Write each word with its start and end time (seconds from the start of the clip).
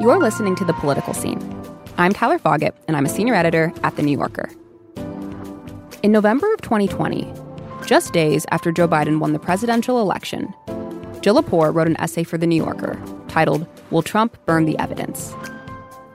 You're 0.00 0.20
listening 0.20 0.54
to 0.54 0.64
The 0.64 0.74
Political 0.74 1.12
Scene. 1.12 1.66
I'm 1.96 2.12
Tyler 2.12 2.38
Foggatt, 2.38 2.72
and 2.86 2.96
I'm 2.96 3.04
a 3.04 3.08
senior 3.08 3.34
editor 3.34 3.72
at 3.82 3.96
The 3.96 4.02
New 4.04 4.16
Yorker. 4.16 4.48
In 6.04 6.12
November 6.12 6.54
of 6.54 6.60
2020, 6.60 7.26
just 7.84 8.12
days 8.12 8.46
after 8.52 8.70
Joe 8.70 8.86
Biden 8.86 9.18
won 9.18 9.32
the 9.32 9.40
presidential 9.40 10.00
election, 10.00 10.54
Jill 11.20 11.42
Lepore 11.42 11.74
wrote 11.74 11.88
an 11.88 12.00
essay 12.00 12.22
for 12.22 12.38
The 12.38 12.46
New 12.46 12.62
Yorker 12.62 12.96
titled, 13.26 13.66
Will 13.90 14.02
Trump 14.02 14.38
Burn 14.46 14.66
the 14.66 14.78
Evidence? 14.78 15.34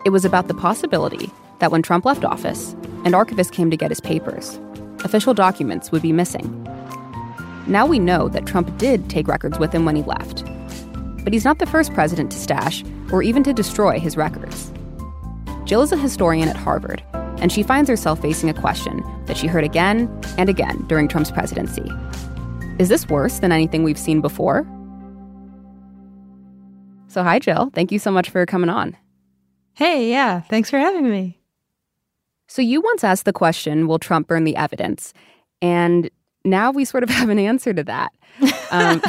It 0.06 0.12
was 0.12 0.24
about 0.24 0.48
the 0.48 0.54
possibility 0.54 1.30
that 1.60 1.70
when 1.70 1.82
Trump 1.82 2.06
left 2.06 2.24
office 2.24 2.72
and 3.04 3.14
archivists 3.14 3.52
came 3.52 3.70
to 3.70 3.76
get 3.76 3.92
his 3.92 4.00
papers, 4.00 4.62
official 5.04 5.34
documents 5.34 5.92
would 5.92 6.02
be 6.02 6.14
missing. 6.14 6.64
Now 7.68 7.86
we 7.86 8.00
know 8.00 8.30
that 8.30 8.46
Trump 8.46 8.78
did 8.78 9.10
take 9.10 9.28
records 9.28 9.60
with 9.60 9.74
him 9.74 9.84
when 9.84 9.98
he 9.98 10.04
left. 10.04 10.46
But 11.24 11.34
he's 11.34 11.46
not 11.46 11.60
the 11.60 11.66
first 11.66 11.94
president 11.94 12.32
to 12.32 12.38
stash 12.38 12.84
or 13.12 13.24
even 13.24 13.44
to 13.44 13.54
destroy 13.54 14.00
his 14.00 14.18
records. 14.18 14.72
Jill 15.66 15.82
is 15.82 15.92
a 15.92 15.98
historian 15.98 16.50
at 16.50 16.58
Harvard, 16.58 17.02
and 17.38 17.52
she 17.52 17.64
finds 17.64 17.90
herself 17.90 18.22
facing 18.22 18.50
a 18.50 18.54
question 18.54 19.04
that 19.26 19.38
she 19.38 19.48
heard 19.48 19.64
again 19.64 20.10
and 20.38 20.50
again 20.50 20.86
during 20.88 21.08
Trump's 21.08 21.32
presidency. 21.32 21.90
Is 22.80 22.90
this 22.90 23.08
worse 23.08 23.40
than 23.40 23.52
anything 23.52 23.84
we've 23.84 23.98
seen 23.98 24.20
before? 24.20 24.68
So, 27.08 27.24
hi, 27.24 27.38
Jill. 27.38 27.70
Thank 27.74 27.92
you 27.92 28.00
so 28.00 28.10
much 28.10 28.30
for 28.30 28.46
coming 28.46 28.70
on. 28.70 28.98
Hey, 29.76 30.10
yeah, 30.10 30.42
thanks 30.42 30.70
for 30.70 30.80
having 30.80 31.10
me. 31.10 31.40
So, 32.48 32.62
you 32.62 32.82
once 32.82 33.04
asked 33.04 33.26
the 33.26 33.34
question 33.34 33.88
Will 33.88 34.00
Trump 34.00 34.28
burn 34.28 34.44
the 34.44 34.56
evidence? 34.56 35.14
And 35.62 36.10
now 36.44 36.72
we 36.72 36.86
sort 36.86 37.04
of 37.04 37.10
have 37.12 37.30
an 37.30 37.40
answer 37.40 37.74
to 37.74 37.84
that. 37.84 38.12
Um, 38.72 39.02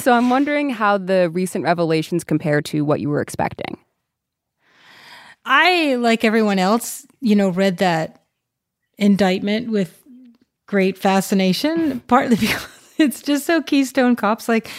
so, 0.00 0.12
I'm 0.12 0.30
wondering 0.30 0.70
how 0.70 0.96
the 0.98 1.28
recent 1.30 1.64
revelations 1.64 2.22
compare 2.22 2.62
to 2.62 2.84
what 2.84 3.00
you 3.00 3.08
were 3.08 3.20
expecting. 3.20 3.76
I, 5.44 5.96
like 5.96 6.24
everyone 6.24 6.58
else, 6.58 7.06
you 7.20 7.34
know, 7.34 7.48
read 7.48 7.78
that 7.78 8.22
indictment 8.96 9.70
with 9.70 10.00
great 10.66 10.96
fascination, 10.96 12.00
partly 12.00 12.36
because 12.40 12.66
it's 12.98 13.22
just 13.22 13.46
so 13.46 13.60
Keystone 13.62 14.16
Cops. 14.16 14.48
Like, 14.48 14.70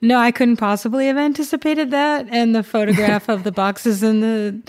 no, 0.00 0.18
I 0.18 0.32
couldn't 0.32 0.56
possibly 0.56 1.06
have 1.06 1.16
anticipated 1.16 1.90
that. 1.92 2.26
And 2.30 2.54
the 2.54 2.62
photograph 2.62 3.28
of 3.28 3.44
the 3.44 3.52
boxes 3.52 4.02
in 4.02 4.20
the 4.20 4.60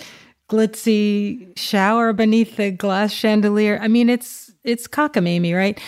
glitzy 0.50 1.58
shower 1.58 2.14
beneath 2.14 2.58
the 2.58 2.72
glass 2.72 3.12
chandelier. 3.12 3.80
I 3.82 3.88
mean, 3.88 4.10
it's 4.10 4.52
it's 4.64 4.88
cockamamie, 4.88 5.56
right? 5.56 5.80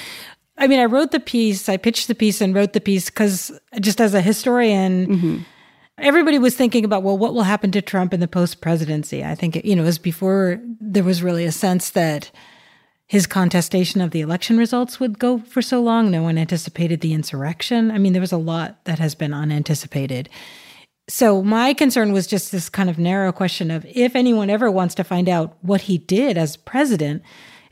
I 0.57 0.67
mean, 0.67 0.79
I 0.79 0.85
wrote 0.85 1.11
the 1.11 1.19
piece, 1.19 1.67
I 1.67 1.77
pitched 1.77 2.07
the 2.07 2.15
piece 2.15 2.41
and 2.41 2.55
wrote 2.55 2.73
the 2.73 2.81
piece 2.81 3.09
because 3.09 3.51
just 3.81 3.99
as 3.99 4.13
a 4.13 4.21
historian, 4.21 5.07
mm-hmm. 5.07 5.37
everybody 5.97 6.39
was 6.39 6.55
thinking 6.55 6.85
about, 6.85 7.03
well, 7.03 7.17
what 7.17 7.33
will 7.33 7.43
happen 7.43 7.71
to 7.71 7.81
Trump 7.81 8.13
in 8.13 8.21
the 8.21 8.27
post 8.27 8.61
presidency? 8.61 9.23
I 9.23 9.35
think, 9.35 9.57
it, 9.57 9.65
you 9.65 9.75
know, 9.75 9.83
it 9.83 9.87
was 9.87 9.97
before 9.97 10.61
there 10.79 11.03
was 11.03 11.21
really 11.21 11.45
a 11.45 11.51
sense 11.51 11.89
that 11.91 12.31
his 13.07 13.27
contestation 13.27 14.01
of 14.01 14.11
the 14.11 14.21
election 14.21 14.57
results 14.57 14.99
would 14.99 15.19
go 15.19 15.39
for 15.39 15.61
so 15.61 15.81
long. 15.81 16.09
No 16.09 16.23
one 16.23 16.37
anticipated 16.37 17.01
the 17.01 17.13
insurrection. 17.13 17.91
I 17.91 17.97
mean, 17.97 18.13
there 18.13 18.21
was 18.21 18.31
a 18.31 18.37
lot 18.37 18.83
that 18.85 18.99
has 18.99 19.13
been 19.13 19.33
unanticipated. 19.33 20.29
So, 21.07 21.43
my 21.43 21.73
concern 21.73 22.13
was 22.13 22.25
just 22.25 22.51
this 22.51 22.67
kind 22.67 22.89
of 22.89 22.97
narrow 22.97 23.31
question 23.31 23.69
of 23.69 23.85
if 23.85 24.15
anyone 24.15 24.49
ever 24.49 24.71
wants 24.71 24.95
to 24.95 25.03
find 25.03 25.29
out 25.29 25.55
what 25.61 25.81
he 25.81 25.99
did 25.99 26.35
as 26.35 26.57
president, 26.57 27.21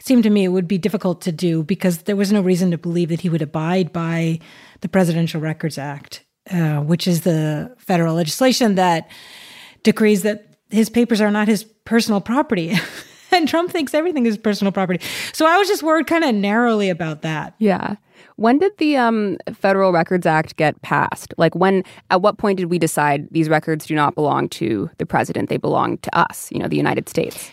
seemed 0.04 0.24
to 0.24 0.30
me 0.30 0.44
it 0.44 0.50
would 0.50 0.68
be 0.68 0.78
difficult 0.78 1.22
to 1.22 1.32
do 1.32 1.64
because 1.64 2.00
there 2.00 2.18
was 2.18 2.30
no 2.30 2.42
reason 2.42 2.72
to 2.72 2.78
believe 2.78 3.08
that 3.08 3.22
he 3.22 3.30
would 3.30 3.42
abide 3.42 3.94
by 3.94 4.38
the 4.82 4.90
Presidential 4.90 5.40
Records 5.40 5.78
Act, 5.78 6.26
uh, 6.52 6.82
which 6.82 7.08
is 7.08 7.22
the 7.22 7.74
federal 7.78 8.16
legislation 8.16 8.76
that 8.76 9.10
decrees 9.82 10.24
that 10.24 10.58
his 10.70 10.90
papers 10.90 11.22
are 11.22 11.32
not 11.32 11.48
his 11.48 11.64
personal 11.86 12.20
property. 12.20 12.74
and 13.32 13.48
Trump 13.48 13.72
thinks 13.72 13.94
everything 13.94 14.26
is 14.26 14.38
personal 14.38 14.74
property. 14.74 15.04
So 15.32 15.46
I 15.46 15.58
was 15.58 15.70
just 15.70 15.84
worried 15.84 16.08
kind 16.08 16.26
of 16.26 16.36
narrowly 16.36 16.90
about 16.90 17.22
that. 17.22 17.56
Yeah. 17.60 17.96
When 18.36 18.60
did 18.60 18.78
the 18.80 18.98
um, 18.98 19.38
Federal 19.54 19.94
Records 19.94 20.26
Act 20.26 20.58
get 20.58 20.82
passed? 20.82 21.34
Like, 21.38 21.56
when, 21.56 21.84
at 22.10 22.22
what 22.22 22.38
point 22.38 22.58
did 22.58 22.66
we 22.66 22.78
decide 22.78 23.30
these 23.32 23.48
records 23.48 23.86
do 23.86 23.96
not 23.96 24.16
belong 24.16 24.50
to 24.50 24.90
the 24.98 25.06
president? 25.06 25.48
They 25.48 25.58
belong 25.58 26.00
to 26.00 26.18
us, 26.18 26.52
you 26.52 26.60
know, 26.60 26.68
the 26.68 26.76
United 26.76 27.08
States? 27.08 27.52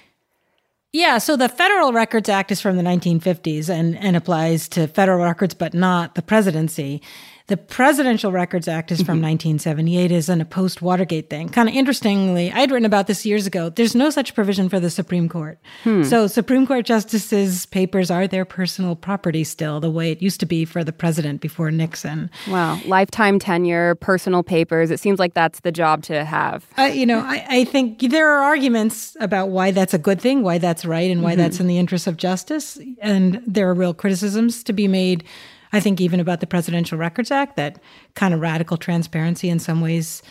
Yeah, 0.92 1.18
so 1.18 1.36
the 1.36 1.48
Federal 1.48 1.92
Records 1.92 2.28
Act 2.28 2.50
is 2.50 2.60
from 2.60 2.76
the 2.76 2.82
1950s 2.82 3.68
and, 3.68 3.96
and 3.96 4.16
applies 4.16 4.68
to 4.70 4.88
federal 4.88 5.22
records, 5.22 5.54
but 5.54 5.72
not 5.72 6.16
the 6.16 6.22
presidency. 6.22 7.00
The 7.50 7.56
Presidential 7.56 8.30
Records 8.30 8.68
Act 8.68 8.92
is 8.92 8.98
from 8.98 9.16
mm-hmm. 9.16 9.56
1978, 9.58 10.12
is 10.12 10.28
in 10.28 10.40
a 10.40 10.44
post 10.44 10.82
Watergate 10.82 11.28
thing. 11.28 11.48
Kind 11.48 11.68
of 11.68 11.74
interestingly, 11.74 12.52
I 12.52 12.60
had 12.60 12.70
written 12.70 12.86
about 12.86 13.08
this 13.08 13.26
years 13.26 13.44
ago. 13.44 13.70
There's 13.70 13.92
no 13.92 14.08
such 14.08 14.36
provision 14.36 14.68
for 14.68 14.78
the 14.78 14.88
Supreme 14.88 15.28
Court. 15.28 15.58
Hmm. 15.82 16.04
So 16.04 16.28
Supreme 16.28 16.64
Court 16.64 16.86
justices' 16.86 17.66
papers 17.66 18.08
are 18.08 18.28
their 18.28 18.44
personal 18.44 18.94
property 18.94 19.42
still, 19.42 19.80
the 19.80 19.90
way 19.90 20.12
it 20.12 20.22
used 20.22 20.38
to 20.38 20.46
be 20.46 20.64
for 20.64 20.84
the 20.84 20.92
president 20.92 21.40
before 21.40 21.72
Nixon. 21.72 22.30
Wow. 22.46 22.78
Lifetime 22.86 23.40
tenure, 23.40 23.96
personal 23.96 24.44
papers. 24.44 24.92
It 24.92 25.00
seems 25.00 25.18
like 25.18 25.34
that's 25.34 25.58
the 25.58 25.72
job 25.72 26.04
to 26.04 26.24
have. 26.24 26.64
Uh, 26.78 26.82
you 26.82 27.04
know, 27.04 27.18
I, 27.18 27.44
I, 27.48 27.64
think 27.64 27.98
there 28.10 28.28
are 28.28 28.44
arguments 28.44 29.16
about 29.18 29.48
why 29.48 29.72
that's 29.72 29.92
a 29.92 29.98
good 29.98 30.20
thing, 30.20 30.44
why 30.44 30.58
that's 30.58 30.84
right, 30.84 31.10
and 31.10 31.20
why 31.20 31.32
mm-hmm. 31.32 31.40
that's 31.40 31.58
in 31.58 31.66
the 31.66 31.78
interest 31.78 32.06
of 32.06 32.16
justice. 32.16 32.78
And 33.00 33.42
there 33.44 33.68
are 33.68 33.74
real 33.74 33.92
criticisms 33.92 34.62
to 34.62 34.72
be 34.72 34.86
made 34.86 35.24
I 35.72 35.80
think 35.80 36.00
even 36.00 36.20
about 36.20 36.40
the 36.40 36.46
Presidential 36.46 36.98
Records 36.98 37.30
Act, 37.30 37.56
that 37.56 37.80
kind 38.14 38.34
of 38.34 38.40
radical 38.40 38.76
transparency 38.76 39.48
in 39.48 39.58
some 39.58 39.80
ways 39.80 40.22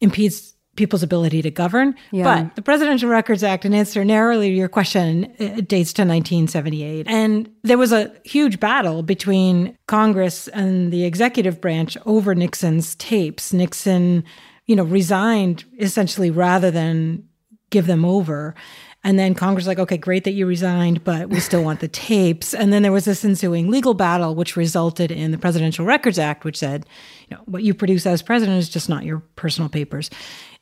impedes 0.00 0.54
people's 0.76 1.02
ability 1.02 1.42
to 1.42 1.50
govern. 1.50 1.94
Yeah. 2.10 2.42
But 2.42 2.56
the 2.56 2.62
Presidential 2.62 3.08
Records 3.08 3.42
Act, 3.42 3.64
in 3.64 3.74
answer 3.74 4.04
narrowly 4.04 4.50
to 4.50 4.56
your 4.56 4.68
question, 4.68 5.32
it 5.38 5.68
dates 5.68 5.92
to 5.94 6.02
1978. 6.02 7.06
And 7.08 7.50
there 7.62 7.78
was 7.78 7.92
a 7.92 8.12
huge 8.24 8.58
battle 8.58 9.02
between 9.02 9.78
Congress 9.86 10.48
and 10.48 10.92
the 10.92 11.04
executive 11.04 11.60
branch 11.60 11.96
over 12.06 12.34
Nixon's 12.34 12.96
tapes. 12.96 13.52
Nixon, 13.52 14.24
you 14.66 14.74
know, 14.74 14.84
resigned 14.84 15.64
essentially 15.78 16.30
rather 16.30 16.70
than 16.70 17.28
give 17.70 17.86
them 17.86 18.04
over. 18.04 18.54
And 19.04 19.18
then 19.18 19.34
Congress 19.34 19.66
like, 19.66 19.78
okay, 19.78 19.98
great 19.98 20.24
that 20.24 20.32
you 20.32 20.46
resigned, 20.46 21.04
but 21.04 21.28
we 21.28 21.38
still 21.38 21.62
want 21.62 21.80
the 21.80 21.88
tapes. 21.88 22.54
And 22.54 22.72
then 22.72 22.82
there 22.82 22.90
was 22.90 23.04
this 23.04 23.22
ensuing 23.22 23.70
legal 23.70 23.92
battle, 23.92 24.34
which 24.34 24.56
resulted 24.56 25.10
in 25.12 25.30
the 25.30 25.36
Presidential 25.36 25.84
Records 25.84 26.18
Act, 26.18 26.44
which 26.44 26.56
said, 26.56 26.86
you 27.28 27.36
know, 27.36 27.42
what 27.44 27.62
you 27.62 27.74
produce 27.74 28.06
as 28.06 28.22
president 28.22 28.58
is 28.58 28.70
just 28.70 28.88
not 28.88 29.04
your 29.04 29.20
personal 29.36 29.68
papers. 29.68 30.08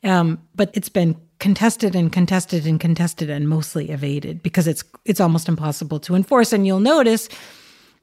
Um, 0.03 0.41
but 0.57 0.73
it's 0.75 0.89
been 0.89 1.17
contested 1.39 1.95
and 1.95 2.13
contested 2.13 2.67
and 2.67 2.81
contested 2.81 3.31
and 3.31 3.49
mostly 3.49 3.91
evaded 3.91 4.43
because 4.43 4.67
it's 4.67 4.83
it's 5.05 5.21
almost 5.21 5.49
impossible 5.49 6.01
to 6.01 6.17
enforce. 6.17 6.53
And 6.53 6.67
you'll 6.67 6.81
notice, 6.81 7.29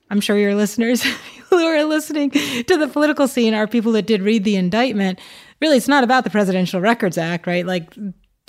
I'm 0.09 0.21
sure 0.21 0.37
your 0.37 0.55
listeners 0.55 1.03
who 1.49 1.57
are 1.57 1.83
listening 1.83 2.29
to 2.29 2.77
the 2.77 2.87
political 2.87 3.27
scene 3.27 3.53
are 3.53 3.67
people 3.67 3.91
that 3.91 4.07
did 4.07 4.21
read 4.21 4.45
the 4.45 4.55
indictment. 4.55 5.19
Really, 5.59 5.75
it's 5.75 5.89
not 5.89 6.05
about 6.05 6.23
the 6.23 6.29
Presidential 6.29 6.79
Records 6.79 7.17
Act, 7.17 7.45
right? 7.45 7.65
Like 7.65 7.93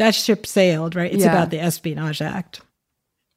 that 0.01 0.15
ship 0.15 0.47
sailed, 0.47 0.97
right? 0.97 1.13
It's 1.13 1.25
yeah. 1.25 1.31
about 1.31 1.51
the 1.51 1.61
Espionage 1.61 2.23
Act. 2.23 2.63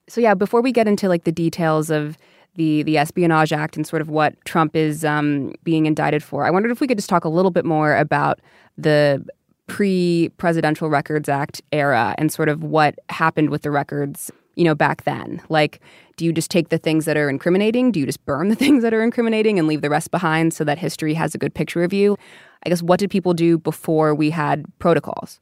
So 0.07 0.21
yeah, 0.21 0.33
before 0.33 0.61
we 0.61 0.71
get 0.71 0.87
into 0.87 1.09
like 1.09 1.25
the 1.25 1.31
details 1.31 1.89
of 1.89 2.17
the 2.55 2.83
the 2.83 2.97
Espionage 2.97 3.51
Act 3.51 3.75
and 3.75 3.85
sort 3.85 4.01
of 4.01 4.09
what 4.09 4.33
Trump 4.45 4.75
is 4.75 5.03
um, 5.03 5.53
being 5.63 5.85
indicted 5.85 6.23
for, 6.23 6.45
I 6.45 6.51
wondered 6.51 6.71
if 6.71 6.79
we 6.79 6.87
could 6.87 6.97
just 6.97 7.09
talk 7.09 7.25
a 7.25 7.29
little 7.29 7.51
bit 7.51 7.65
more 7.65 7.95
about 7.97 8.39
the 8.77 9.25
pre-presidential 9.67 10.89
records 10.89 11.29
act 11.29 11.61
era 11.71 12.15
and 12.17 12.31
sort 12.31 12.49
of 12.49 12.63
what 12.63 12.95
happened 13.09 13.49
with 13.49 13.61
the 13.61 13.71
records 13.71 14.29
you 14.55 14.63
know 14.65 14.75
back 14.75 15.05
then 15.05 15.41
like 15.47 15.79
do 16.17 16.25
you 16.25 16.33
just 16.33 16.51
take 16.51 16.67
the 16.67 16.77
things 16.77 17.05
that 17.05 17.15
are 17.15 17.29
incriminating 17.29 17.89
do 17.89 17.97
you 17.97 18.05
just 18.05 18.23
burn 18.25 18.49
the 18.49 18.55
things 18.63 18.83
that 18.83 18.93
are 18.93 19.01
incriminating 19.01 19.57
and 19.57 19.65
leave 19.65 19.81
the 19.81 19.89
rest 19.89 20.11
behind 20.11 20.53
so 20.53 20.65
that 20.65 20.77
history 20.77 21.13
has 21.13 21.33
a 21.33 21.37
good 21.37 21.53
picture 21.53 21.81
of 21.81 21.93
you 21.93 22.17
i 22.65 22.69
guess 22.69 22.83
what 22.83 22.99
did 22.99 23.09
people 23.09 23.33
do 23.33 23.57
before 23.57 24.13
we 24.13 24.29
had 24.29 24.65
protocols 24.79 25.39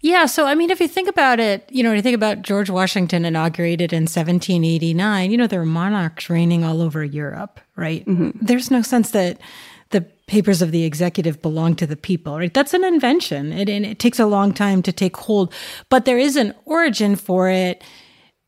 yeah. 0.00 0.26
So, 0.26 0.46
I 0.46 0.54
mean, 0.54 0.70
if 0.70 0.80
you 0.80 0.88
think 0.88 1.08
about 1.08 1.40
it, 1.40 1.68
you 1.70 1.82
know, 1.82 1.90
when 1.90 1.96
you 1.96 2.02
think 2.02 2.14
about 2.14 2.42
George 2.42 2.70
Washington 2.70 3.24
inaugurated 3.24 3.92
in 3.92 4.02
1789, 4.02 5.30
you 5.30 5.36
know, 5.36 5.46
there 5.46 5.60
were 5.60 5.66
monarchs 5.66 6.28
reigning 6.28 6.64
all 6.64 6.82
over 6.82 7.04
Europe, 7.04 7.60
right? 7.76 8.04
Mm-hmm. 8.06 8.44
There's 8.44 8.70
no 8.70 8.82
sense 8.82 9.10
that 9.10 9.40
the 9.90 10.02
papers 10.26 10.62
of 10.62 10.72
the 10.72 10.84
executive 10.84 11.40
belong 11.40 11.76
to 11.76 11.86
the 11.86 11.96
people, 11.96 12.36
right? 12.38 12.52
That's 12.52 12.74
an 12.74 12.84
invention. 12.84 13.52
It, 13.52 13.68
and 13.68 13.86
it 13.86 13.98
takes 13.98 14.18
a 14.18 14.26
long 14.26 14.52
time 14.52 14.82
to 14.82 14.92
take 14.92 15.16
hold. 15.16 15.52
But 15.88 16.04
there 16.04 16.18
is 16.18 16.36
an 16.36 16.54
origin 16.64 17.16
for 17.16 17.48
it 17.48 17.82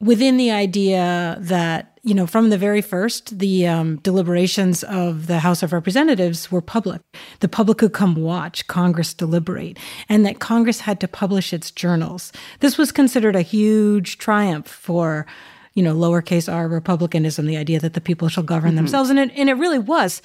within 0.01 0.37
the 0.37 0.51
idea 0.51 1.37
that 1.41 1.98
you 2.09 2.15
know, 2.15 2.27
from 2.27 2.49
the 2.49 2.57
very 2.57 2.81
first, 2.81 3.39
the 3.39 3.67
um, 3.67 3.97
deliberations 3.97 4.83
of 4.85 5.27
the 5.27 5.41
House 5.41 5.63
of 5.63 5.75
Representatives 5.75 6.51
were 6.51 6.63
public. 6.63 7.03
The 7.41 7.49
public 7.49 7.77
could 7.77 7.93
come 7.93 8.15
watch 8.15 8.67
Congress 8.67 9.13
deliberate, 9.13 9.79
and 10.09 10.25
that 10.25 10.39
Congress 10.39 10.81
had 10.81 11.01
to 11.01 11.09
publish 11.09 11.53
its 11.53 11.71
journals. 11.71 12.33
This 12.61 12.79
was 12.79 12.93
considered 12.93 13.37
a 13.37 13.43
huge 13.43 14.17
triumph 14.17 14.67
for, 14.67 15.27
you 15.75 15.83
know, 15.83 15.95
lowercase 15.95 16.51
r 16.51 16.67
republicanism, 16.67 17.45
the 17.45 17.59
idea 17.59 17.79
that 17.79 17.93
the 17.93 18.01
people 18.01 18.31
shall 18.31 18.43
govern 18.43 18.71
mm-hmm. 18.71 18.77
themselves. 18.77 19.11
And 19.11 19.19
it, 19.19 19.31
and 19.37 19.51
it 19.51 19.55
really 19.55 19.79
was. 19.79 20.23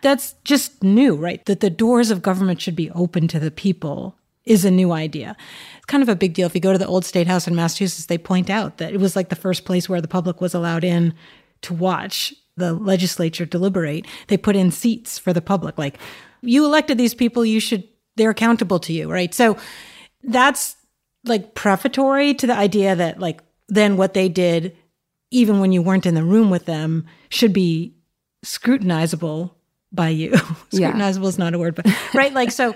That's 0.00 0.36
just 0.44 0.82
new, 0.82 1.16
right? 1.16 1.44
That 1.44 1.60
the 1.60 1.68
doors 1.68 2.10
of 2.10 2.22
government 2.22 2.62
should 2.62 2.76
be 2.76 2.90
open 2.92 3.28
to 3.28 3.38
the 3.38 3.50
people 3.50 4.16
is 4.46 4.64
a 4.64 4.70
new 4.70 4.92
idea. 4.92 5.36
It's 5.76 5.86
kind 5.86 6.02
of 6.02 6.08
a 6.08 6.16
big 6.16 6.32
deal. 6.32 6.46
If 6.46 6.54
you 6.54 6.60
go 6.60 6.72
to 6.72 6.78
the 6.78 6.86
old 6.86 7.04
state 7.04 7.26
house 7.26 7.46
in 7.46 7.54
Massachusetts, 7.54 8.06
they 8.06 8.16
point 8.16 8.48
out 8.48 8.78
that 8.78 8.94
it 8.94 9.00
was 9.00 9.16
like 9.16 9.28
the 9.28 9.36
first 9.36 9.64
place 9.64 9.88
where 9.88 10.00
the 10.00 10.08
public 10.08 10.40
was 10.40 10.54
allowed 10.54 10.84
in 10.84 11.14
to 11.62 11.74
watch 11.74 12.32
the 12.56 12.72
legislature 12.72 13.44
deliberate. 13.44 14.06
They 14.28 14.36
put 14.36 14.56
in 14.56 14.70
seats 14.70 15.18
for 15.18 15.32
the 15.32 15.42
public. 15.42 15.76
Like, 15.76 15.98
you 16.40 16.64
elected 16.64 16.96
these 16.96 17.14
people, 17.14 17.44
you 17.44 17.60
should, 17.60 17.84
they're 18.14 18.30
accountable 18.30 18.78
to 18.80 18.92
you, 18.92 19.10
right? 19.10 19.34
So 19.34 19.58
that's 20.22 20.76
like 21.24 21.54
prefatory 21.54 22.34
to 22.34 22.46
the 22.46 22.54
idea 22.54 22.94
that, 22.94 23.18
like, 23.18 23.42
then 23.68 23.96
what 23.96 24.14
they 24.14 24.28
did, 24.28 24.76
even 25.30 25.58
when 25.58 25.72
you 25.72 25.82
weren't 25.82 26.06
in 26.06 26.14
the 26.14 26.22
room 26.22 26.50
with 26.50 26.66
them, 26.66 27.04
should 27.28 27.52
be 27.52 27.96
scrutinizable 28.44 29.50
by 29.92 30.10
you. 30.10 30.30
scrutinizable 30.70 31.22
yeah. 31.22 31.28
is 31.28 31.38
not 31.38 31.54
a 31.54 31.58
word, 31.58 31.74
but 31.74 31.86
right. 32.14 32.32
Like, 32.32 32.52
so 32.52 32.74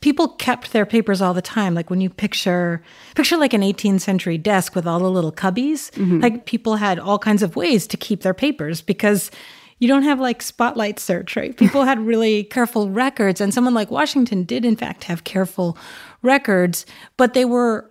people 0.00 0.28
kept 0.28 0.72
their 0.72 0.86
papers 0.86 1.22
all 1.22 1.34
the 1.34 1.42
time. 1.42 1.74
Like 1.74 1.90
when 1.90 2.00
you 2.00 2.10
picture 2.10 2.82
picture 3.14 3.36
like 3.36 3.54
an 3.54 3.62
18th 3.62 4.00
century 4.00 4.38
desk 4.38 4.74
with 4.74 4.86
all 4.86 4.98
the 4.98 5.10
little 5.10 5.32
cubbies 5.32 5.90
mm-hmm. 5.92 6.20
like 6.20 6.46
people 6.46 6.76
had 6.76 6.98
all 6.98 7.18
kinds 7.18 7.42
of 7.42 7.56
ways 7.56 7.86
to 7.86 7.96
keep 7.96 8.22
their 8.22 8.34
papers 8.34 8.82
because 8.82 9.30
you 9.78 9.88
don't 9.88 10.02
have 10.02 10.20
like 10.20 10.42
spotlight 10.42 10.98
search 10.98 11.36
right? 11.36 11.56
People 11.56 11.84
had 11.84 11.98
really 11.98 12.44
careful 12.44 12.90
records 12.90 13.40
and 13.40 13.54
someone 13.54 13.74
like 13.74 13.90
washington 13.90 14.44
did 14.44 14.64
in 14.64 14.76
fact 14.76 15.04
have 15.04 15.24
careful 15.24 15.78
records 16.22 16.84
but 17.16 17.32
they 17.34 17.44
were 17.44 17.90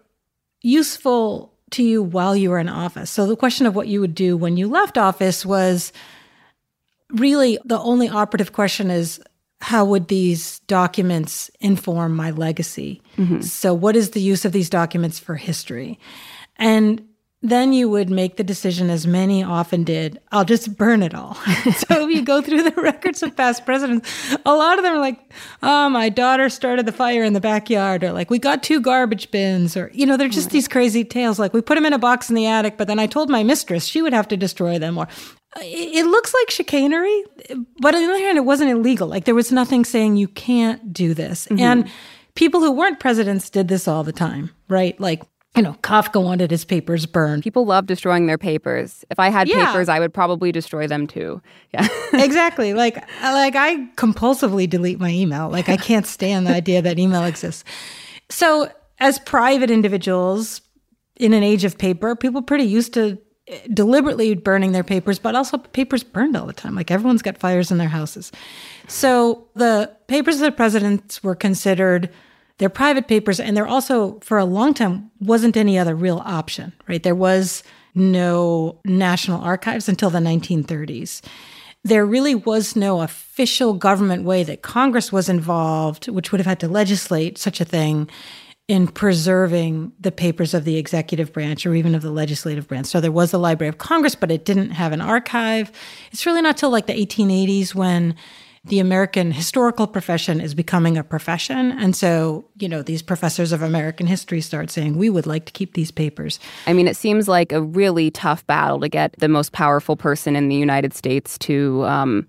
useful 0.62 1.54
to 1.72 1.84
you 1.84 2.02
while 2.02 2.36
you 2.36 2.50
were 2.50 2.60
in 2.60 2.70
office. 2.70 3.10
So 3.10 3.26
the 3.26 3.36
question 3.36 3.66
of 3.66 3.76
what 3.76 3.88
you 3.88 4.02
would 4.02 4.16
do 4.16 4.36
when 4.36 4.58
you 4.58 4.68
left 4.68 4.98
office 4.98 5.46
was 5.46 5.94
really 7.12 7.58
the 7.66 7.80
only 7.80 8.10
operative 8.10 8.54
question 8.54 8.90
is 8.90 9.22
how 9.62 9.86
would 9.86 10.08
these 10.08 10.60
documents 10.62 11.52
inform 11.60 12.16
my 12.16 12.32
legacy? 12.32 13.02
Mm-hmm. 13.18 13.42
So, 13.42 13.74
what 13.74 13.96
is 13.96 14.12
the 14.12 14.22
use 14.22 14.46
of 14.46 14.52
these 14.52 14.70
documents 14.70 15.20
for 15.20 15.36
history? 15.36 16.00
And 16.56 17.06
then 17.42 17.72
you 17.72 17.90
would 17.90 18.10
make 18.10 18.36
the 18.36 18.44
decision, 18.44 18.90
as 18.90 19.08
many 19.08 19.44
often 19.44 19.86
did, 19.86 20.20
I'll 20.32 20.44
just 20.44 20.76
burn 20.76 21.02
it 21.02 21.16
all. 21.16 21.36
so 21.76 22.08
if 22.08 22.14
you 22.14 22.22
go 22.22 22.42
through 22.42 22.64
the 22.64 22.72
records 22.82 23.24
of 23.24 23.36
past 23.36 23.66
presidents, 23.66 24.10
a 24.46 24.54
lot 24.54 24.78
of 24.78 24.84
them 24.84 24.96
are 24.96 25.00
like, 25.00 25.34
oh, 25.64 25.88
my 25.88 26.10
daughter 26.10 26.50
started 26.50 26.86
the 26.86 26.92
fire 26.92 27.24
in 27.24 27.32
the 27.32 27.40
backyard, 27.40 28.04
or 28.04 28.12
like, 28.12 28.30
we 28.30 28.40
got 28.40 28.62
two 28.62 28.82
garbage 28.82 29.32
bins, 29.32 29.78
or, 29.78 29.90
you 29.94 30.06
know, 30.06 30.18
they're 30.18 30.28
just 30.28 30.50
these 30.50 30.68
crazy 30.68 31.06
tales. 31.06 31.40
Like, 31.40 31.54
we 31.54 31.62
put 31.62 31.76
them 31.76 31.86
in 31.86 31.94
a 31.94 32.00
box 32.00 32.30
in 32.30 32.36
the 32.36 32.46
attic, 32.46 32.78
but 32.78 32.88
then 32.88 33.00
I 33.00 33.08
told 33.08 33.30
my 33.30 33.44
mistress 33.44 33.86
she 33.86 34.02
would 34.02 34.14
have 34.14 34.28
to 34.30 34.38
destroy 34.38 34.78
them, 34.78 34.98
or 34.98 35.08
it 35.58 36.06
looks 36.06 36.34
like 36.34 36.50
chicanery, 36.50 37.24
but 37.80 37.96
on 37.96 38.02
the 38.02 38.08
other 38.08 38.20
hand, 38.20 38.38
it 38.38 38.46
wasn't 38.46 38.70
illegal. 38.70 39.08
Like 39.08 39.26
there 39.26 39.36
was 39.36 39.52
nothing 39.52 39.84
saying 39.84 40.16
you 40.16 40.28
can't 40.28 40.94
do 40.94 41.14
this. 41.14 41.46
Mm-hmm. 41.48 41.60
And 41.60 41.92
people 42.36 42.60
who 42.60 42.72
weren't 42.72 43.00
presidents 43.00 43.50
did 43.50 43.68
this 43.68 43.88
all 43.88 44.04
the 44.04 44.12
time, 44.12 44.52
right? 44.68 45.00
Like, 45.00 45.24
you 45.56 45.64
know, 45.64 45.76
Kafka 45.82 46.24
wanted 46.24 46.52
his 46.52 46.64
papers 46.64 47.08
burned. 47.08 47.42
People 47.44 47.66
love 47.66 47.88
destroying 47.88 48.28
their 48.28 48.38
papers. 48.38 49.04
If 49.10 49.18
I 49.18 49.30
had 49.30 49.48
yeah. 49.48 49.66
papers, 49.66 49.90
I 49.90 50.00
would 50.00 50.14
probably 50.14 50.52
destroy 50.52 50.88
them 50.88 51.08
too. 51.08 51.42
Yeah. 51.74 51.88
exactly. 52.14 52.74
Like 52.74 52.96
like 53.22 53.56
I 53.56 53.88
compulsively 53.96 54.68
delete 54.68 55.00
my 55.00 55.10
email. 55.12 55.50
Like 55.50 55.70
I 55.70 55.78
can't 55.78 56.08
stand 56.08 56.48
the 56.48 56.52
idea 56.52 56.82
that 56.82 56.98
email 56.98 57.24
exists. 57.26 57.64
So, 58.30 58.72
as 59.00 59.20
private 59.20 59.70
individuals 59.70 60.62
in 61.18 61.34
an 61.34 61.44
age 61.44 61.64
of 61.64 61.78
paper, 61.78 62.16
people 62.16 62.42
pretty 62.42 62.64
used 62.64 62.94
to 62.96 63.20
deliberately 63.74 64.36
burning 64.36 64.72
their 64.72 64.84
papers, 64.84 65.20
but 65.20 65.36
also 65.36 65.58
papers 65.58 66.04
burned 66.04 66.36
all 66.36 66.46
the 66.46 66.54
time. 66.54 66.76
Like 66.76 66.92
everyone's 66.92 67.22
got 67.22 67.38
fires 67.38 67.72
in 67.72 67.78
their 67.78 67.90
houses. 67.90 68.32
So 68.88 69.48
the 69.56 69.92
papers 70.08 70.36
of 70.36 70.42
the 70.42 70.52
presidents 70.52 71.24
were 71.24 71.36
considered 71.36 72.10
their 72.58 72.70
private 72.70 73.08
papers, 73.08 73.40
and 73.40 73.56
there 73.56 73.68
also, 73.68 74.20
for 74.20 74.38
a 74.38 74.46
long 74.46 74.74
time, 74.74 75.10
wasn't 75.22 75.56
any 75.56 75.80
other 75.80 75.96
real 75.96 76.22
option, 76.26 76.74
right? 76.88 77.02
There 77.02 77.16
was 77.16 77.64
no 77.96 78.80
national 78.84 79.42
archives 79.42 79.88
until 79.88 80.10
the 80.10 80.20
1930s. 80.20 81.22
There 81.86 82.06
really 82.06 82.36
was 82.36 82.76
no 82.76 83.02
official 83.02 83.74
government 83.74 84.26
way 84.26 84.44
that 84.44 84.62
Congress 84.62 85.12
was 85.12 85.30
involved, 85.30 86.10
which 86.10 86.32
would 86.32 86.40
have 86.40 86.46
had 86.46 86.60
to 86.60 86.68
legislate 86.68 87.38
such 87.38 87.62
a 87.62 87.66
thing 87.66 88.10
in 88.70 88.88
preserving 88.88 89.92
the 90.00 90.12
papers 90.12 90.54
of 90.54 90.64
the 90.64 90.78
executive 90.78 91.34
branch 91.34 91.66
or 91.66 91.74
even 91.74 91.96
of 91.96 92.04
the 92.04 92.12
legislative 92.12 92.68
branch. 92.68 92.86
So 92.86 93.02
there 93.02 93.12
was 93.12 93.32
the 93.32 93.40
Library 93.40 93.68
of 93.68 93.80
Congress, 93.80 94.14
but 94.14 94.30
it 94.30 94.46
didn't 94.46 94.70
have 94.70 94.92
an 94.92 95.02
archive. 95.02 95.72
It's 96.12 96.24
really 96.28 96.44
not 96.44 96.56
till 96.56 96.70
like 96.70 96.86
the 96.86 96.94
1880s 96.94 97.74
when 97.74 98.16
the 98.64 98.78
American 98.78 99.32
historical 99.32 99.88
profession 99.88 100.40
is 100.40 100.54
becoming 100.54 101.00
a 101.00 101.04
profession. 101.04 101.72
And 101.72 101.96
so, 101.96 102.46
you 102.60 102.70
know, 102.70 102.84
these 102.84 103.02
professors 103.02 103.52
of 103.52 103.64
American 103.64 104.06
history 104.06 104.40
start 104.40 104.70
saying, 104.70 104.98
we 104.98 105.10
would 105.10 105.26
like 105.26 105.46
to 105.46 105.52
keep 105.52 105.74
these 105.74 105.90
papers. 105.90 106.40
I 106.68 106.74
mean, 106.74 106.88
it 106.88 106.96
seems 106.96 107.28
like 107.28 107.52
a 107.52 107.64
really 107.64 108.12
tough 108.12 108.46
battle 108.46 108.80
to 108.82 108.90
get 108.90 109.16
the 109.18 109.30
most 109.30 109.52
powerful 109.52 109.96
person 109.96 110.36
in 110.36 110.48
the 110.48 110.56
United 110.56 110.94
States 110.94 111.40
to 111.40 111.84
um, 111.86 112.28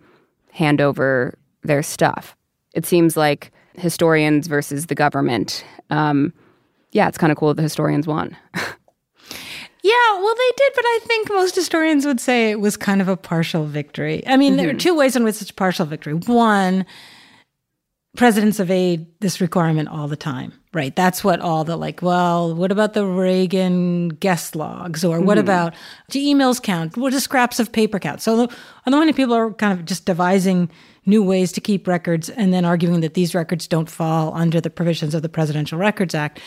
hand 0.52 0.80
over 0.80 1.36
their 1.64 1.82
stuff. 1.82 2.34
It 2.72 2.86
seems 2.86 3.14
like 3.14 3.52
historians 3.74 4.46
versus 4.46 4.86
the 4.86 4.94
government. 4.94 5.64
Um, 5.90 6.32
yeah, 6.92 7.08
it's 7.08 7.18
kind 7.18 7.30
of 7.30 7.38
cool 7.38 7.54
the 7.54 7.62
historians 7.62 8.06
won. 8.06 8.36
Yeah, 9.82 9.92
well, 10.20 10.34
they 10.34 10.52
did, 10.56 10.72
but 10.76 10.84
I 10.84 10.98
think 11.04 11.30
most 11.30 11.54
historians 11.54 12.04
would 12.04 12.20
say 12.20 12.50
it 12.50 12.60
was 12.60 12.76
kind 12.76 13.00
of 13.00 13.08
a 13.08 13.16
partial 13.16 13.64
victory. 13.64 14.22
I 14.26 14.36
mean, 14.36 14.52
mm-hmm. 14.52 14.56
there 14.58 14.68
are 14.68 14.72
mm-hmm. 14.72 14.78
two 14.78 14.94
ways 14.94 15.16
in 15.16 15.24
which 15.24 15.40
it's 15.40 15.50
a 15.50 15.54
partial 15.54 15.86
victory. 15.86 16.14
One, 16.14 16.84
presidents 18.16 18.58
evade 18.58 19.06
this 19.20 19.40
requirement 19.40 19.88
all 19.88 20.08
the 20.08 20.16
time, 20.16 20.52
right? 20.72 20.94
That's 20.96 21.22
what 21.22 21.40
all 21.40 21.64
the 21.64 21.76
like, 21.76 22.02
well, 22.02 22.54
what 22.54 22.72
about 22.72 22.94
the 22.94 23.06
Reagan 23.06 24.08
guest 24.08 24.56
logs? 24.56 25.04
Or 25.04 25.20
what 25.20 25.38
mm-hmm. 25.38 25.44
about 25.44 25.74
do 26.10 26.18
emails 26.18 26.60
count? 26.62 26.96
What 26.96 27.12
do 27.12 27.20
scraps 27.20 27.60
of 27.60 27.70
paper 27.70 27.98
count? 27.98 28.20
So, 28.20 28.40
on 28.42 28.48
the 28.86 28.96
one 28.96 29.06
hand, 29.06 29.16
people 29.16 29.34
are 29.34 29.52
kind 29.52 29.78
of 29.78 29.84
just 29.84 30.06
devising 30.06 30.70
new 31.06 31.22
ways 31.22 31.52
to 31.52 31.60
keep 31.60 31.86
records 31.86 32.28
and 32.28 32.52
then 32.52 32.64
arguing 32.64 33.00
that 33.00 33.14
these 33.14 33.34
records 33.34 33.66
don't 33.66 33.88
fall 33.88 34.34
under 34.34 34.60
the 34.60 34.70
provisions 34.70 35.14
of 35.14 35.22
the 35.22 35.28
Presidential 35.28 35.78
Records 35.78 36.14
Act. 36.14 36.40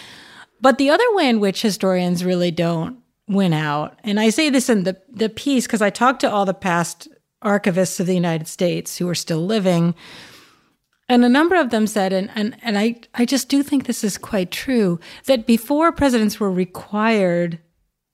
But 0.61 0.77
the 0.77 0.89
other 0.89 1.05
way 1.11 1.27
in 1.29 1.39
which 1.39 1.61
historians 1.61 2.23
really 2.23 2.51
don't 2.51 2.99
win 3.27 3.53
out, 3.53 3.99
and 4.03 4.19
I 4.19 4.29
say 4.29 4.49
this 4.49 4.69
in 4.69 4.83
the, 4.83 5.01
the 5.09 5.29
piece 5.29 5.65
because 5.65 5.81
I 5.81 5.89
talked 5.89 6.21
to 6.21 6.31
all 6.31 6.45
the 6.45 6.53
past 6.53 7.07
archivists 7.43 7.99
of 7.99 8.05
the 8.05 8.13
United 8.13 8.47
States 8.47 8.97
who 8.97 9.07
are 9.09 9.15
still 9.15 9.45
living. 9.45 9.95
And 11.13 11.23
a 11.23 11.29
number 11.29 11.53
of 11.55 11.69
them 11.69 11.85
said, 11.85 12.11
and, 12.11 12.31
and, 12.33 12.57
and 12.63 12.75
I, 12.75 12.95
I 13.13 13.25
just 13.25 13.47
do 13.47 13.61
think 13.61 13.85
this 13.85 14.03
is 14.03 14.17
quite 14.17 14.49
true, 14.49 14.99
that 15.25 15.45
before 15.45 15.91
presidents 15.91 16.39
were 16.39 16.51
required 16.51 17.59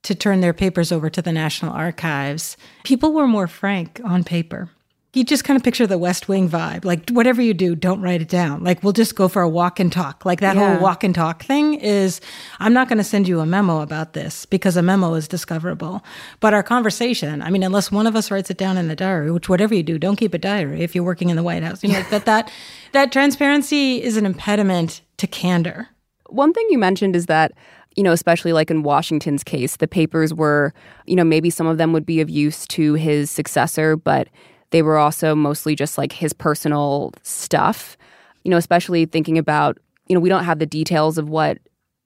to 0.03 0.13
turn 0.13 0.41
their 0.41 0.51
papers 0.51 0.91
over 0.91 1.09
to 1.09 1.21
the 1.21 1.31
National 1.31 1.71
Archives, 1.71 2.57
people 2.83 3.13
were 3.13 3.25
more 3.25 3.47
frank 3.47 4.01
on 4.03 4.25
paper 4.25 4.69
you 5.13 5.23
just 5.23 5.43
kind 5.43 5.57
of 5.57 5.63
picture 5.63 5.87
the 5.87 5.97
West 5.97 6.27
Wing 6.27 6.47
vibe. 6.47 6.85
Like, 6.85 7.09
whatever 7.09 7.41
you 7.41 7.55
do, 7.55 7.75
don't 7.75 7.99
write 7.99 8.21
it 8.21 8.29
down. 8.29 8.63
Like, 8.63 8.83
we'll 8.83 8.93
just 8.93 9.15
go 9.15 9.27
for 9.27 9.41
a 9.41 9.49
walk 9.49 9.79
and 9.79 9.91
talk. 9.91 10.23
Like, 10.23 10.39
that 10.41 10.55
yeah. 10.55 10.73
whole 10.73 10.83
walk 10.83 11.03
and 11.03 11.15
talk 11.15 11.43
thing 11.43 11.73
is 11.73 12.21
I'm 12.59 12.73
not 12.73 12.89
going 12.89 12.99
to 12.99 13.03
send 13.03 13.27
you 13.27 13.39
a 13.39 13.45
memo 13.45 13.81
about 13.81 14.13
this 14.13 14.45
because 14.45 14.77
a 14.77 14.83
memo 14.83 15.15
is 15.15 15.27
discoverable. 15.27 16.03
But 16.41 16.53
our 16.53 16.61
conversation, 16.61 17.41
I 17.41 17.49
mean, 17.49 17.63
unless 17.63 17.91
one 17.91 18.05
of 18.05 18.15
us 18.15 18.29
writes 18.29 18.51
it 18.51 18.57
down 18.57 18.77
in 18.77 18.87
the 18.87 18.95
diary, 18.95 19.31
which 19.31 19.49
whatever 19.49 19.73
you 19.73 19.81
do, 19.81 19.97
don't 19.97 20.15
keep 20.15 20.35
a 20.35 20.37
diary 20.37 20.83
if 20.83 20.93
you're 20.93 21.03
working 21.03 21.29
in 21.29 21.35
the 21.35 21.43
White 21.43 21.63
House. 21.63 21.83
You 21.83 21.91
know, 21.93 22.03
that, 22.11 22.25
that, 22.25 22.51
that 22.91 23.11
transparency 23.11 24.03
is 24.03 24.15
an 24.15 24.27
impediment 24.27 25.01
to 25.17 25.25
candor. 25.25 25.87
One 26.27 26.53
thing 26.53 26.67
you 26.69 26.77
mentioned 26.77 27.15
is 27.15 27.25
that 27.25 27.53
you 27.95 28.03
know, 28.03 28.11
especially 28.11 28.53
like 28.53 28.69
in 28.69 28.83
Washington's 28.83 29.43
case, 29.43 29.77
the 29.77 29.87
papers 29.87 30.31
were, 30.31 30.73
you 31.05 31.15
know, 31.15 31.23
maybe 31.23 31.49
some 31.49 31.67
of 31.67 31.77
them 31.79 31.91
would 31.91 32.05
be 32.05 32.21
of 32.21 32.29
use 32.29 32.67
to 32.67 32.93
his 32.93 33.31
successor, 33.31 33.97
but 33.97 34.29
they 34.71 34.81
were 34.81 34.97
also 34.97 35.35
mostly 35.35 35.75
just 35.75 35.97
like 35.97 36.11
his 36.11 36.33
personal 36.33 37.11
stuff, 37.23 37.97
you 38.43 38.51
know, 38.51 38.57
especially 38.57 39.05
thinking 39.05 39.37
about, 39.37 39.77
you 40.07 40.15
know, 40.15 40.19
we 40.19 40.29
don't 40.29 40.43
have 40.43 40.59
the 40.59 40.65
details 40.65 41.17
of 41.17 41.29
what 41.29 41.57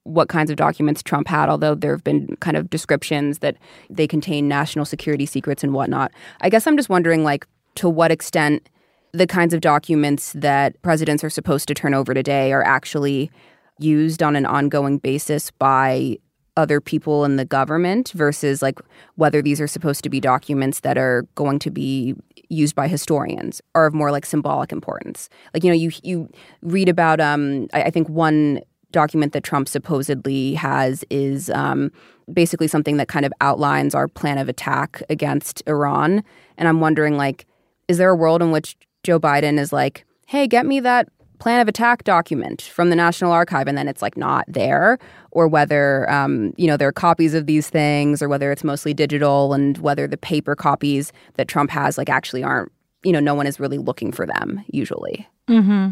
what 0.04 0.28
kinds 0.28 0.50
of 0.50 0.56
documents 0.56 1.02
Trump 1.02 1.26
had, 1.26 1.48
although 1.48 1.74
there 1.74 1.92
have 1.92 2.04
been 2.04 2.36
kind 2.40 2.58
of 2.58 2.68
descriptions 2.68 3.38
that 3.38 3.56
they 3.88 4.06
contain 4.06 4.46
national 4.46 4.84
security 4.84 5.24
secrets 5.24 5.64
and 5.64 5.72
whatnot. 5.72 6.12
I 6.42 6.50
guess 6.50 6.66
I'm 6.66 6.76
just 6.76 6.90
wondering, 6.90 7.24
like, 7.24 7.46
to 7.76 7.88
what 7.88 8.12
extent 8.12 8.68
the 9.12 9.26
kinds 9.26 9.54
of 9.54 9.62
documents 9.62 10.32
that 10.34 10.80
presidents 10.82 11.24
are 11.24 11.30
supposed 11.30 11.68
to 11.68 11.74
turn 11.74 11.94
over 11.94 12.12
today 12.12 12.52
are 12.52 12.62
actually 12.62 13.30
used 13.78 14.22
on 14.22 14.36
an 14.36 14.44
ongoing 14.44 14.98
basis 14.98 15.50
by 15.52 16.18
other 16.56 16.80
people 16.80 17.24
in 17.24 17.36
the 17.36 17.44
government 17.44 18.12
versus 18.14 18.62
like 18.62 18.80
whether 19.16 19.42
these 19.42 19.60
are 19.60 19.66
supposed 19.66 20.02
to 20.04 20.10
be 20.10 20.20
documents 20.20 20.80
that 20.80 20.96
are 20.96 21.26
going 21.34 21.58
to 21.58 21.70
be 21.70 22.14
used 22.48 22.74
by 22.74 22.86
historians 22.86 23.60
are 23.74 23.86
of 23.86 23.94
more 23.94 24.12
like 24.12 24.24
symbolic 24.24 24.70
importance. 24.70 25.28
Like 25.52 25.64
you 25.64 25.70
know, 25.70 25.76
you 25.76 25.90
you 26.02 26.28
read 26.62 26.88
about 26.88 27.20
um, 27.20 27.68
I, 27.72 27.84
I 27.84 27.90
think 27.90 28.08
one 28.08 28.60
document 28.92 29.32
that 29.32 29.42
Trump 29.42 29.68
supposedly 29.68 30.54
has 30.54 31.04
is 31.10 31.50
um, 31.50 31.90
basically 32.32 32.68
something 32.68 32.96
that 32.96 33.08
kind 33.08 33.26
of 33.26 33.32
outlines 33.40 33.94
our 33.94 34.06
plan 34.06 34.38
of 34.38 34.48
attack 34.48 35.02
against 35.10 35.62
Iran. 35.66 36.22
And 36.56 36.68
I'm 36.68 36.80
wondering, 36.80 37.16
like, 37.16 37.46
is 37.88 37.98
there 37.98 38.10
a 38.10 38.16
world 38.16 38.40
in 38.40 38.52
which 38.52 38.76
Joe 39.02 39.18
Biden 39.18 39.58
is 39.58 39.72
like, 39.72 40.04
"Hey, 40.26 40.46
get 40.46 40.64
me 40.64 40.78
that 40.80 41.08
plan 41.38 41.60
of 41.60 41.68
attack 41.68 42.04
document 42.04 42.62
from 42.62 42.90
the 42.90 42.96
National 42.96 43.32
Archive 43.32 43.66
and 43.68 43.76
then 43.76 43.88
it's 43.88 44.02
like 44.02 44.16
not 44.16 44.44
there, 44.48 44.98
or 45.30 45.48
whether 45.48 46.10
um, 46.10 46.52
you 46.56 46.66
know 46.66 46.76
there 46.76 46.88
are 46.88 46.92
copies 46.92 47.34
of 47.34 47.46
these 47.46 47.68
things, 47.68 48.22
or 48.22 48.28
whether 48.28 48.50
it's 48.52 48.64
mostly 48.64 48.94
digital, 48.94 49.52
and 49.52 49.78
whether 49.78 50.06
the 50.06 50.16
paper 50.16 50.54
copies 50.54 51.12
that 51.34 51.48
Trump 51.48 51.70
has 51.70 51.98
like 51.98 52.08
actually 52.08 52.42
aren't 52.42 52.72
you 53.02 53.12
know 53.12 53.20
no 53.20 53.34
one 53.34 53.46
is 53.46 53.60
really 53.60 53.78
looking 53.78 54.12
for 54.12 54.26
them 54.26 54.64
usually. 54.68 55.28
Mm-hmm. 55.48 55.90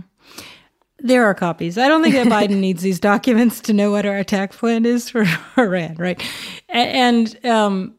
There 0.99 1.25
are 1.25 1.35
copies. 1.35 1.79
I 1.79 1.89
don't 1.89 2.03
think 2.03 2.15
that 2.15 2.29
Biden 2.29 2.57
needs 2.61 2.83
these 2.83 3.01
documents 3.01 3.61
to 3.63 3.73
know 3.73 3.91
what 3.91 4.07
our 4.07 4.17
attack 4.17 4.53
plan 4.53 4.87
is 4.87 5.11
for 5.11 5.25
Iran, 5.59 5.97
right? 5.97 6.23
And 6.69 7.45
um, 7.45 7.97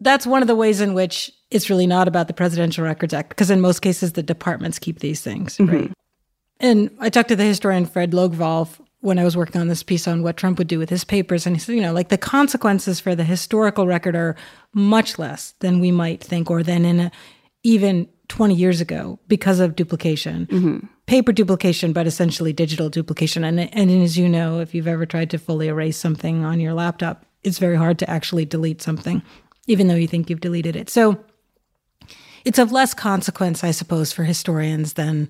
that's 0.00 0.26
one 0.26 0.42
of 0.42 0.48
the 0.48 0.56
ways 0.56 0.80
in 0.80 0.94
which 0.94 1.30
it's 1.50 1.70
really 1.70 1.86
not 1.86 2.08
about 2.08 2.26
the 2.26 2.34
Presidential 2.34 2.84
Records 2.84 3.14
Act, 3.14 3.30
because 3.30 3.50
in 3.50 3.60
most 3.60 3.80
cases 3.80 4.12
the 4.12 4.22
departments 4.22 4.78
keep 4.78 4.98
these 4.98 5.20
things, 5.20 5.56
mm-hmm. 5.56 5.92
And 6.60 6.90
I 6.98 7.08
talked 7.10 7.28
to 7.28 7.36
the 7.36 7.44
historian 7.44 7.86
Fred 7.86 8.12
Logevall 8.12 8.68
when 9.00 9.18
I 9.18 9.24
was 9.24 9.36
working 9.36 9.60
on 9.60 9.68
this 9.68 9.82
piece 9.82 10.08
on 10.08 10.22
what 10.22 10.36
Trump 10.36 10.58
would 10.58 10.66
do 10.66 10.78
with 10.78 10.90
his 10.90 11.04
papers. 11.04 11.46
And 11.46 11.54
he 11.54 11.60
said, 11.60 11.74
you 11.76 11.80
know, 11.80 11.92
like 11.92 12.08
the 12.08 12.18
consequences 12.18 12.98
for 12.98 13.14
the 13.14 13.24
historical 13.24 13.86
record 13.86 14.16
are 14.16 14.34
much 14.72 15.18
less 15.18 15.54
than 15.60 15.78
we 15.78 15.92
might 15.92 16.22
think 16.22 16.50
or 16.50 16.62
than 16.62 16.84
in 16.84 17.00
a, 17.00 17.12
even 17.62 18.08
20 18.28 18.54
years 18.54 18.80
ago 18.80 19.18
because 19.28 19.60
of 19.60 19.76
duplication. 19.76 20.46
Mm-hmm. 20.46 20.86
Paper 21.06 21.32
duplication, 21.32 21.92
but 21.92 22.06
essentially 22.06 22.52
digital 22.52 22.90
duplication. 22.90 23.44
And, 23.44 23.60
and 23.60 23.90
as 24.02 24.18
you 24.18 24.28
know, 24.28 24.60
if 24.60 24.74
you've 24.74 24.88
ever 24.88 25.06
tried 25.06 25.30
to 25.30 25.38
fully 25.38 25.68
erase 25.68 25.96
something 25.96 26.44
on 26.44 26.60
your 26.60 26.74
laptop, 26.74 27.24
it's 27.44 27.58
very 27.58 27.76
hard 27.76 27.98
to 28.00 28.10
actually 28.10 28.44
delete 28.44 28.82
something, 28.82 29.22
even 29.66 29.86
though 29.86 29.94
you 29.94 30.08
think 30.08 30.28
you've 30.28 30.40
deleted 30.40 30.76
it. 30.76 30.90
So 30.90 31.24
it's 32.44 32.58
of 32.58 32.72
less 32.72 32.94
consequence, 32.94 33.62
I 33.62 33.70
suppose, 33.70 34.12
for 34.12 34.24
historians 34.24 34.94
than 34.94 35.28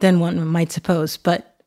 than 0.00 0.20
one 0.20 0.44
might 0.46 0.72
suppose. 0.72 1.16
But 1.16 1.60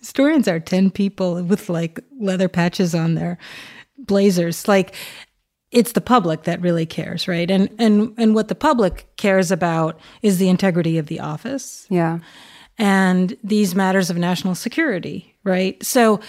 historians 0.00 0.48
are 0.48 0.60
10 0.60 0.90
people 0.90 1.42
with 1.42 1.68
like 1.68 2.00
leather 2.18 2.48
patches 2.48 2.94
on 2.94 3.14
their 3.14 3.38
blazers. 3.98 4.68
Like 4.68 4.94
it's 5.70 5.92
the 5.92 6.00
public 6.00 6.44
that 6.44 6.60
really 6.60 6.86
cares, 6.86 7.26
right? 7.28 7.50
And 7.50 7.68
and 7.78 8.14
and 8.16 8.34
what 8.34 8.48
the 8.48 8.54
public 8.54 9.08
cares 9.16 9.50
about 9.50 10.00
is 10.22 10.38
the 10.38 10.48
integrity 10.48 10.98
of 10.98 11.06
the 11.06 11.20
office. 11.20 11.86
Yeah. 11.90 12.20
And 12.78 13.36
these 13.42 13.74
matters 13.74 14.10
of 14.10 14.16
national 14.16 14.54
security, 14.54 15.34
right? 15.44 15.82
So 15.82 16.20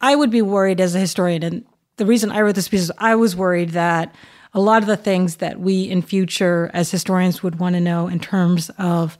I 0.00 0.16
would 0.16 0.30
be 0.30 0.42
worried 0.42 0.80
as 0.80 0.94
a 0.94 1.00
historian 1.00 1.42
and 1.42 1.64
the 1.96 2.06
reason 2.06 2.32
I 2.32 2.40
wrote 2.40 2.56
this 2.56 2.68
piece 2.68 2.82
is 2.82 2.92
I 2.98 3.14
was 3.14 3.36
worried 3.36 3.70
that 3.70 4.14
a 4.52 4.60
lot 4.60 4.82
of 4.82 4.88
the 4.88 4.96
things 4.96 5.36
that 5.36 5.60
we 5.60 5.82
in 5.82 6.02
future 6.02 6.70
as 6.74 6.90
historians 6.90 7.42
would 7.42 7.58
want 7.58 7.74
to 7.74 7.80
know 7.80 8.08
in 8.08 8.18
terms 8.18 8.70
of 8.78 9.18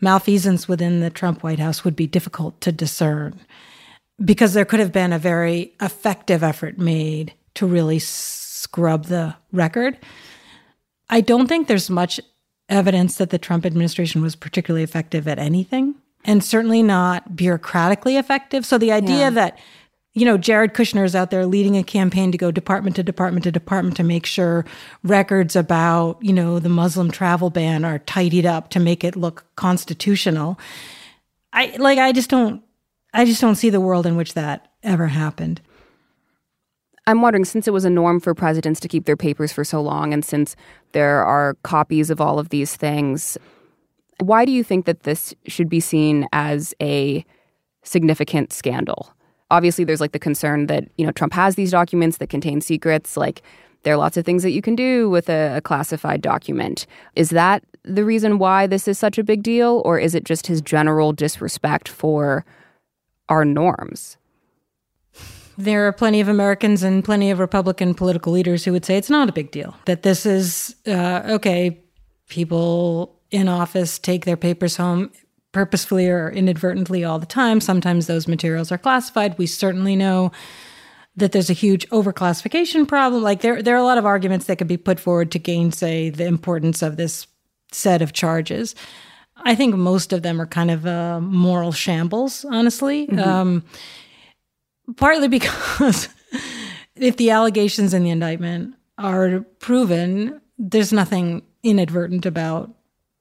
malfeasance 0.00 0.68
within 0.68 1.00
the 1.00 1.10
Trump 1.10 1.42
White 1.42 1.58
House 1.58 1.84
would 1.84 1.96
be 1.96 2.06
difficult 2.06 2.60
to 2.60 2.72
discern 2.72 3.38
because 4.24 4.54
there 4.54 4.64
could 4.64 4.80
have 4.80 4.92
been 4.92 5.12
a 5.12 5.18
very 5.18 5.74
effective 5.80 6.42
effort 6.42 6.78
made 6.78 7.34
to 7.54 7.66
really 7.66 7.98
scrub 7.98 9.06
the 9.06 9.34
record. 9.52 9.98
I 11.08 11.20
don't 11.20 11.46
think 11.46 11.68
there's 11.68 11.90
much 11.90 12.20
evidence 12.68 13.16
that 13.16 13.30
the 13.30 13.38
Trump 13.38 13.64
administration 13.64 14.22
was 14.22 14.34
particularly 14.34 14.82
effective 14.82 15.28
at 15.28 15.38
anything, 15.38 15.94
and 16.24 16.42
certainly 16.42 16.82
not 16.82 17.36
bureaucratically 17.36 18.18
effective. 18.18 18.66
So 18.66 18.78
the 18.78 18.92
idea 18.92 19.16
yeah. 19.18 19.30
that 19.30 19.58
you 20.16 20.24
know, 20.24 20.38
Jared 20.38 20.72
Kushner 20.72 21.04
is 21.04 21.14
out 21.14 21.30
there 21.30 21.44
leading 21.44 21.76
a 21.76 21.84
campaign 21.84 22.32
to 22.32 22.38
go 22.38 22.50
department 22.50 22.96
to 22.96 23.02
department 23.02 23.44
to 23.44 23.52
department 23.52 23.98
to 23.98 24.02
make 24.02 24.24
sure 24.24 24.64
records 25.04 25.54
about, 25.54 26.16
you 26.22 26.32
know, 26.32 26.58
the 26.58 26.70
Muslim 26.70 27.10
travel 27.10 27.50
ban 27.50 27.84
are 27.84 27.98
tidied 27.98 28.46
up 28.46 28.70
to 28.70 28.80
make 28.80 29.04
it 29.04 29.14
look 29.14 29.44
constitutional. 29.56 30.58
I 31.52 31.76
like 31.76 31.98
I 31.98 32.12
just 32.12 32.30
don't 32.30 32.62
I 33.12 33.26
just 33.26 33.42
don't 33.42 33.56
see 33.56 33.68
the 33.68 33.80
world 33.80 34.06
in 34.06 34.16
which 34.16 34.32
that 34.32 34.72
ever 34.82 35.08
happened. 35.08 35.60
I'm 37.06 37.20
wondering 37.20 37.44
since 37.44 37.68
it 37.68 37.74
was 37.74 37.84
a 37.84 37.90
norm 37.90 38.18
for 38.18 38.34
presidents 38.34 38.80
to 38.80 38.88
keep 38.88 39.04
their 39.04 39.18
papers 39.18 39.52
for 39.52 39.64
so 39.64 39.82
long 39.82 40.14
and 40.14 40.24
since 40.24 40.56
there 40.92 41.26
are 41.26 41.58
copies 41.62 42.08
of 42.08 42.22
all 42.22 42.38
of 42.38 42.48
these 42.48 42.74
things, 42.74 43.36
why 44.20 44.46
do 44.46 44.52
you 44.52 44.64
think 44.64 44.86
that 44.86 45.02
this 45.02 45.34
should 45.46 45.68
be 45.68 45.78
seen 45.78 46.26
as 46.32 46.72
a 46.80 47.22
significant 47.82 48.50
scandal? 48.50 49.12
Obviously 49.50 49.84
there's 49.84 50.00
like 50.00 50.12
the 50.12 50.18
concern 50.18 50.66
that 50.66 50.88
you 50.96 51.06
know 51.06 51.12
Trump 51.12 51.32
has 51.32 51.54
these 51.54 51.70
documents 51.70 52.18
that 52.18 52.28
contain 52.28 52.60
secrets 52.60 53.16
like 53.16 53.42
there 53.82 53.94
are 53.94 53.98
lots 53.98 54.16
of 54.16 54.24
things 54.24 54.42
that 54.42 54.50
you 54.50 54.62
can 54.62 54.74
do 54.74 55.08
with 55.08 55.28
a, 55.28 55.58
a, 55.58 55.60
classified 55.60 56.20
document. 56.20 56.86
Is 57.14 57.30
that 57.30 57.62
the 57.84 58.04
reason 58.04 58.38
why 58.38 58.66
this 58.66 58.88
is 58.88 58.98
such 58.98 59.16
a 59.16 59.22
big 59.22 59.44
deal, 59.44 59.80
or 59.84 59.96
is 59.96 60.12
it 60.12 60.24
just 60.24 60.48
his 60.48 60.60
general 60.60 61.12
disrespect 61.12 61.88
for 61.88 62.44
our 63.28 63.44
norms? 63.44 64.16
There 65.56 65.86
are 65.86 65.92
plenty 65.92 66.20
of 66.20 66.26
Americans 66.26 66.82
and 66.82 67.04
plenty 67.04 67.30
of 67.30 67.38
Republican 67.38 67.94
political 67.94 68.32
leaders 68.32 68.64
who 68.64 68.72
would 68.72 68.84
say 68.84 68.96
it's 68.96 69.08
not 69.08 69.28
a 69.28 69.32
big 69.32 69.52
deal, 69.52 69.76
that 69.84 70.02
this 70.02 70.26
is 70.26 70.74
uh, 70.88 71.22
okay, 71.26 71.78
people 72.28 73.20
in 73.30 73.46
office 73.46 74.00
take 74.00 74.24
their 74.24 74.36
papers 74.36 74.76
home 74.76 75.12
purposefully 75.56 76.06
or 76.06 76.28
inadvertently 76.28 77.02
all 77.02 77.18
the 77.18 77.24
time. 77.24 77.62
Sometimes 77.62 78.06
those 78.06 78.28
materials 78.28 78.70
are 78.70 78.76
classified. 78.76 79.38
We 79.38 79.46
certainly 79.46 79.96
know 79.96 80.30
that 81.16 81.32
there's 81.32 81.48
a 81.48 81.54
huge 81.54 81.88
overclassification 81.88 82.86
problem. 82.86 83.22
Like 83.22 83.40
there, 83.40 83.62
there 83.62 83.74
are 83.74 83.78
a 83.78 83.82
lot 83.82 83.96
of 83.96 84.04
arguments 84.04 84.44
that 84.44 84.56
could 84.58 84.66
be 84.66 84.76
put 84.76 85.00
forward 85.00 85.32
to 85.32 85.38
gainsay 85.38 86.10
the 86.10 86.26
importance 86.26 86.82
of 86.82 86.98
this 86.98 87.26
set 87.72 88.02
of 88.02 88.12
charges. 88.12 88.74
I 89.44 89.54
think 89.54 89.74
most 89.74 90.12
of 90.12 90.20
them 90.20 90.42
are 90.42 90.46
kind 90.46 90.70
of 90.70 90.84
a 90.84 91.22
moral 91.22 91.72
shambles, 91.72 92.44
honestly. 92.44 93.06
Mm-hmm. 93.06 93.18
Um, 93.18 93.64
partly 94.96 95.28
because 95.28 96.10
if 96.96 97.16
the 97.16 97.30
allegations 97.30 97.94
in 97.94 98.04
the 98.04 98.10
indictment 98.10 98.74
are 98.98 99.40
proven, 99.58 100.38
there's 100.58 100.92
nothing 100.92 101.44
inadvertent 101.62 102.26
about 102.26 102.74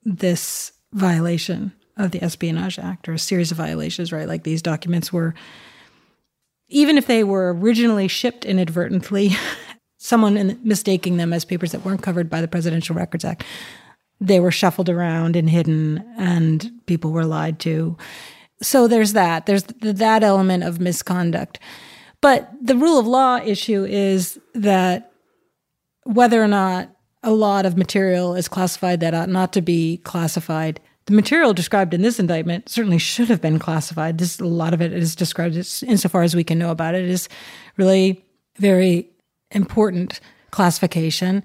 this 0.03 0.73
violation 0.91 1.71
of 1.97 2.11
the 2.11 2.23
Espionage 2.23 2.79
Act 2.79 3.07
or 3.07 3.13
a 3.13 3.19
series 3.19 3.51
of 3.51 3.57
violations, 3.57 4.11
right? 4.11 4.27
Like 4.27 4.43
these 4.43 4.61
documents 4.61 5.13
were, 5.13 5.33
even 6.67 6.97
if 6.97 7.07
they 7.07 7.23
were 7.23 7.53
originally 7.53 8.07
shipped 8.07 8.45
inadvertently, 8.45 9.31
someone 9.97 10.37
in, 10.37 10.59
mistaking 10.63 11.17
them 11.17 11.33
as 11.33 11.45
papers 11.45 11.71
that 11.71 11.85
weren't 11.85 12.03
covered 12.03 12.29
by 12.29 12.41
the 12.41 12.47
Presidential 12.47 12.95
Records 12.95 13.25
Act, 13.25 13.43
they 14.19 14.39
were 14.39 14.51
shuffled 14.51 14.89
around 14.89 15.35
and 15.35 15.49
hidden, 15.49 16.03
and 16.17 16.71
people 16.85 17.11
were 17.11 17.25
lied 17.25 17.59
to. 17.59 17.97
So 18.61 18.87
there's 18.87 19.13
that. 19.13 19.45
There's 19.45 19.63
th- 19.63 19.95
that 19.95 20.23
element 20.23 20.63
of 20.63 20.79
misconduct. 20.79 21.59
But 22.21 22.49
the 22.61 22.77
rule 22.77 22.97
of 22.97 23.07
law 23.07 23.37
issue 23.37 23.85
is 23.85 24.39
that 24.53 25.11
whether 26.03 26.41
or 26.41 26.47
not 26.47 26.89
a 27.23 27.31
lot 27.31 27.65
of 27.65 27.77
material 27.77 28.35
is 28.35 28.47
classified 28.47 28.99
that 28.99 29.13
ought 29.13 29.29
not 29.29 29.51
to 29.53 29.61
be 29.61 29.97
classified 29.97 30.79
the 31.05 31.13
material 31.13 31.53
described 31.53 31.93
in 31.93 32.01
this 32.01 32.19
indictment 32.19 32.67
certainly 32.67 32.97
should 32.97 33.29
have 33.29 33.41
been 33.41 33.59
classified. 33.59 34.17
This 34.17 34.39
a 34.39 34.45
lot 34.45 34.73
of 34.73 34.81
it 34.81 34.91
is 34.91 35.15
described 35.15 35.55
as, 35.55 35.83
insofar 35.83 36.23
as 36.23 36.35
we 36.35 36.43
can 36.43 36.57
know 36.57 36.71
about 36.71 36.95
it 36.95 37.05
is 37.05 37.29
really 37.77 38.23
very 38.57 39.09
important 39.51 40.19
classification. 40.51 41.43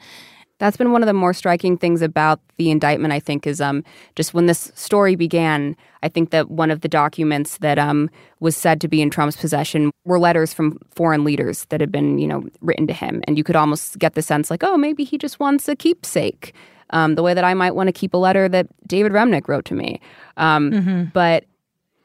That's 0.59 0.77
been 0.77 0.93
one 0.93 1.03
of 1.03 1.07
the 1.07 1.15
more 1.15 1.33
striking 1.33 1.79
things 1.79 2.03
about 2.03 2.41
the 2.59 2.71
indictment, 2.71 3.15
I 3.15 3.21
think, 3.21 3.47
is 3.47 3.63
um, 3.63 3.83
just 4.15 4.35
when 4.35 4.45
this 4.45 4.71
story 4.75 5.15
began, 5.15 5.75
I 6.03 6.09
think 6.09 6.31
that 6.31 6.51
one 6.51 6.71
of 6.71 6.83
the 6.83 6.89
documents 6.89 7.59
that 7.59 7.79
um, 7.79 8.11
was 8.41 8.57
said 8.57 8.79
to 8.83 8.89
be 8.89 9.01
in 9.01 9.09
Trump's 9.09 9.39
possession 9.39 9.91
were 10.05 10.19
letters 10.19 10.53
from 10.53 10.79
foreign 10.95 11.25
leaders 11.25 11.65
that 11.71 11.81
had 11.81 11.91
been, 11.91 12.19
you 12.19 12.27
know, 12.27 12.45
written 12.61 12.87
to 12.89 12.93
him. 12.93 13.23
And 13.27 13.39
you 13.39 13.45
could 13.45 13.57
almost 13.57 13.99
get 13.99 14.15
the 14.15 14.23
sense 14.23 14.51
like, 14.51 14.63
oh, 14.63 14.77
maybe 14.77 15.03
he 15.03 15.17
just 15.17 15.41
wants 15.41 15.67
a 15.67 15.75
keepsake 15.75 16.55
um, 16.91 17.15
the 17.15 17.23
way 17.23 17.35
that 17.35 17.45
I 17.45 17.55
might 17.55 17.75
want 17.75 17.89
to 17.89 17.93
keep 17.93 18.15
a 18.15 18.17
letter 18.17 18.49
that 18.49 18.67
David 18.87 19.13
Remnick 19.13 19.49
wrote 19.49 19.65
to 19.67 19.75
me. 19.75 20.01
Um, 20.37 20.71
mm-hmm. 20.71 21.05
But 21.13 21.45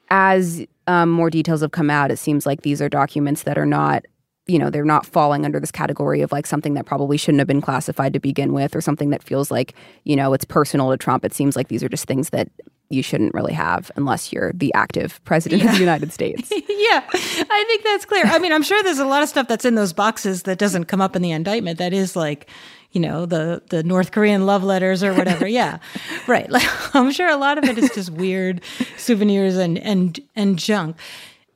as 0.10 0.65
um, 0.88 1.10
more 1.10 1.30
details 1.30 1.62
have 1.62 1.72
come 1.72 1.89
out, 1.89 2.12
it 2.12 2.18
seems 2.18 2.46
like 2.46 2.62
these 2.62 2.82
are 2.82 2.89
documents 2.89 3.44
that 3.44 3.58
are 3.58 3.65
not 3.65 4.06
you 4.48 4.60
know 4.60 4.70
they're 4.70 4.86
not 4.86 5.06
falling 5.06 5.44
under 5.44 5.60
this 5.60 5.72
category 5.72 6.22
of 6.22 6.32
like 6.32 6.46
something 6.46 6.75
that 6.75 6.86
probably 6.86 7.18
shouldn't 7.18 7.39
have 7.39 7.48
been 7.48 7.62
classified 7.62 8.13
to 8.13 8.20
begin 8.20 8.54
with 8.54 8.75
or 8.75 8.82
something 8.82 9.10
that 9.10 9.24
feels 9.24 9.50
like 9.50 9.74
you 10.04 10.15
know 10.15 10.34
it's 10.34 10.46
personal 10.46 10.92
to 10.92 10.98
trump 10.98 11.25
it 11.25 11.34
seems 11.34 11.56
like 11.56 11.68
these 11.68 11.84
are 11.84 11.89
just 11.89 12.06
things 12.06 12.30
that 12.30 12.48
you 12.89 13.01
shouldn't 13.01 13.34
really 13.34 13.54
have 13.54 13.92
unless 13.96 14.32
you're 14.32 14.51
the 14.54 14.74
active 14.74 15.24
president 15.25 15.62
yeah. 15.62 15.70
of 15.70 15.74
the 15.75 15.80
united 15.80 16.12
states 16.12 16.51
yeah 16.51 17.04
i 17.13 17.63
think 17.68 17.84
that's 17.84 18.06
clear 18.06 18.24
i 18.25 18.39
mean 18.39 18.54
i'm 18.54 18.63
sure 18.63 18.82
there's 18.84 19.00
a 19.00 19.06
lot 19.06 19.24
of 19.24 19.30
stuff 19.30 19.48
that's 19.48 19.65
in 19.65 19.75
those 19.75 19.94
boxes 19.94 20.44
that 20.44 20.58
doesn't 20.58 20.86
come 20.86 21.01
up 21.01 21.15
in 21.15 21.22
the 21.22 21.32
indictment 21.32 21.80
that 21.80 21.94
is 21.94 22.15
like 22.15 22.48
you 22.96 23.01
know 23.01 23.25
the 23.25 23.62
the 23.70 23.84
North 23.84 24.12
Korean 24.12 24.46
love 24.46 24.63
letters 24.63 25.04
or 25.04 25.13
whatever. 25.13 25.46
yeah, 25.46 25.80
right. 26.27 26.50
Like 26.50 26.65
I'm 26.96 27.12
sure 27.12 27.30
a 27.30 27.36
lot 27.36 27.58
of 27.60 27.65
it 27.65 27.77
is 27.77 27.92
just 27.94 28.10
weird 28.10 28.62
souvenirs 28.98 29.58
and 29.58 29.77
and 29.77 30.20
and 30.36 30.58
junk. 30.58 30.96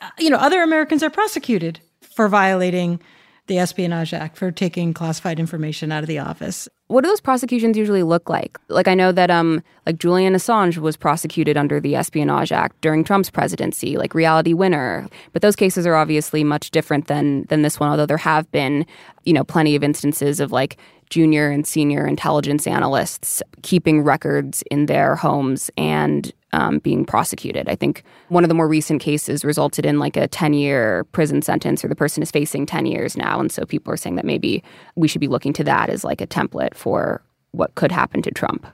Uh, 0.01 0.09
you 0.19 0.29
know, 0.29 0.37
other 0.37 0.61
Americans 0.61 1.01
are 1.01 1.09
prosecuted 1.09 1.79
for 2.01 2.27
violating 2.27 2.99
the 3.47 3.57
Espionage 3.57 4.13
Act 4.13 4.37
for 4.37 4.51
taking 4.51 4.93
classified 4.93 5.39
information 5.39 5.91
out 5.91 6.03
of 6.03 6.07
the 6.07 6.19
office. 6.19 6.67
What 6.89 7.03
do 7.03 7.07
those 7.07 7.21
prosecutions 7.21 7.77
usually 7.77 8.01
look 8.01 8.29
like? 8.29 8.59
Like 8.67 8.87
I 8.87 8.95
know 8.95 9.11
that 9.11 9.29
um 9.29 9.63
like 9.85 9.99
Julian 9.99 10.33
Assange 10.33 10.77
was 10.79 10.97
prosecuted 10.97 11.55
under 11.55 11.79
the 11.79 11.95
Espionage 11.95 12.51
Act 12.51 12.81
during 12.81 13.03
Trump's 13.03 13.29
presidency, 13.29 13.95
like 13.95 14.15
Reality 14.15 14.53
Winner. 14.53 15.07
But 15.31 15.43
those 15.43 15.55
cases 15.55 15.85
are 15.85 15.95
obviously 15.95 16.43
much 16.43 16.71
different 16.71 17.05
than 17.05 17.43
than 17.43 17.61
this 17.61 17.79
one, 17.79 17.89
although 17.89 18.07
there 18.07 18.17
have 18.17 18.51
been, 18.51 18.87
you 19.23 19.33
know, 19.33 19.43
plenty 19.43 19.75
of 19.75 19.83
instances 19.83 20.39
of 20.39 20.51
like 20.51 20.77
junior 21.09 21.49
and 21.49 21.65
senior 21.65 22.05
intelligence 22.05 22.67
analysts 22.67 23.41
keeping 23.61 24.01
records 24.01 24.63
in 24.69 24.85
their 24.85 25.15
homes 25.15 25.71
and 25.77 26.31
um, 26.51 26.79
being 26.79 27.05
prosecuted. 27.05 27.69
I 27.69 27.75
think 27.75 28.03
one 28.29 28.43
of 28.43 28.47
the 28.47 28.55
more 28.55 28.67
recent 28.67 29.01
cases 29.01 29.45
resulted 29.45 29.85
in 29.85 29.99
like 29.99 30.17
a 30.17 30.27
10 30.27 30.53
year 30.53 31.03
prison 31.05 31.41
sentence, 31.41 31.83
or 31.83 31.87
the 31.87 31.95
person 31.95 32.23
is 32.23 32.31
facing 32.31 32.65
10 32.65 32.85
years 32.85 33.17
now. 33.17 33.39
And 33.39 33.51
so 33.51 33.65
people 33.65 33.93
are 33.93 33.97
saying 33.97 34.15
that 34.15 34.25
maybe 34.25 34.63
we 34.95 35.07
should 35.07 35.21
be 35.21 35.27
looking 35.27 35.53
to 35.53 35.63
that 35.65 35.89
as 35.89 36.03
like 36.03 36.21
a 36.21 36.27
template 36.27 36.73
for 36.75 37.21
what 37.51 37.75
could 37.75 37.91
happen 37.91 38.21
to 38.23 38.31
Trump. 38.31 38.65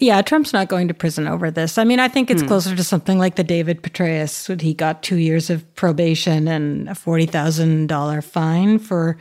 Yeah, 0.00 0.22
Trump's 0.22 0.52
not 0.52 0.68
going 0.68 0.88
to 0.88 0.94
prison 0.94 1.28
over 1.28 1.50
this. 1.50 1.78
I 1.78 1.84
mean, 1.84 2.00
I 2.00 2.08
think 2.08 2.30
it's 2.30 2.42
hmm. 2.42 2.48
closer 2.48 2.74
to 2.74 2.84
something 2.84 3.18
like 3.18 3.36
the 3.36 3.44
David 3.44 3.82
Petraeus. 3.82 4.48
When 4.48 4.58
he 4.58 4.74
got 4.74 5.02
two 5.02 5.16
years 5.16 5.50
of 5.50 5.72
probation 5.76 6.48
and 6.48 6.88
a 6.88 6.92
$40,000 6.92 8.24
fine 8.24 8.78
for 8.80 9.16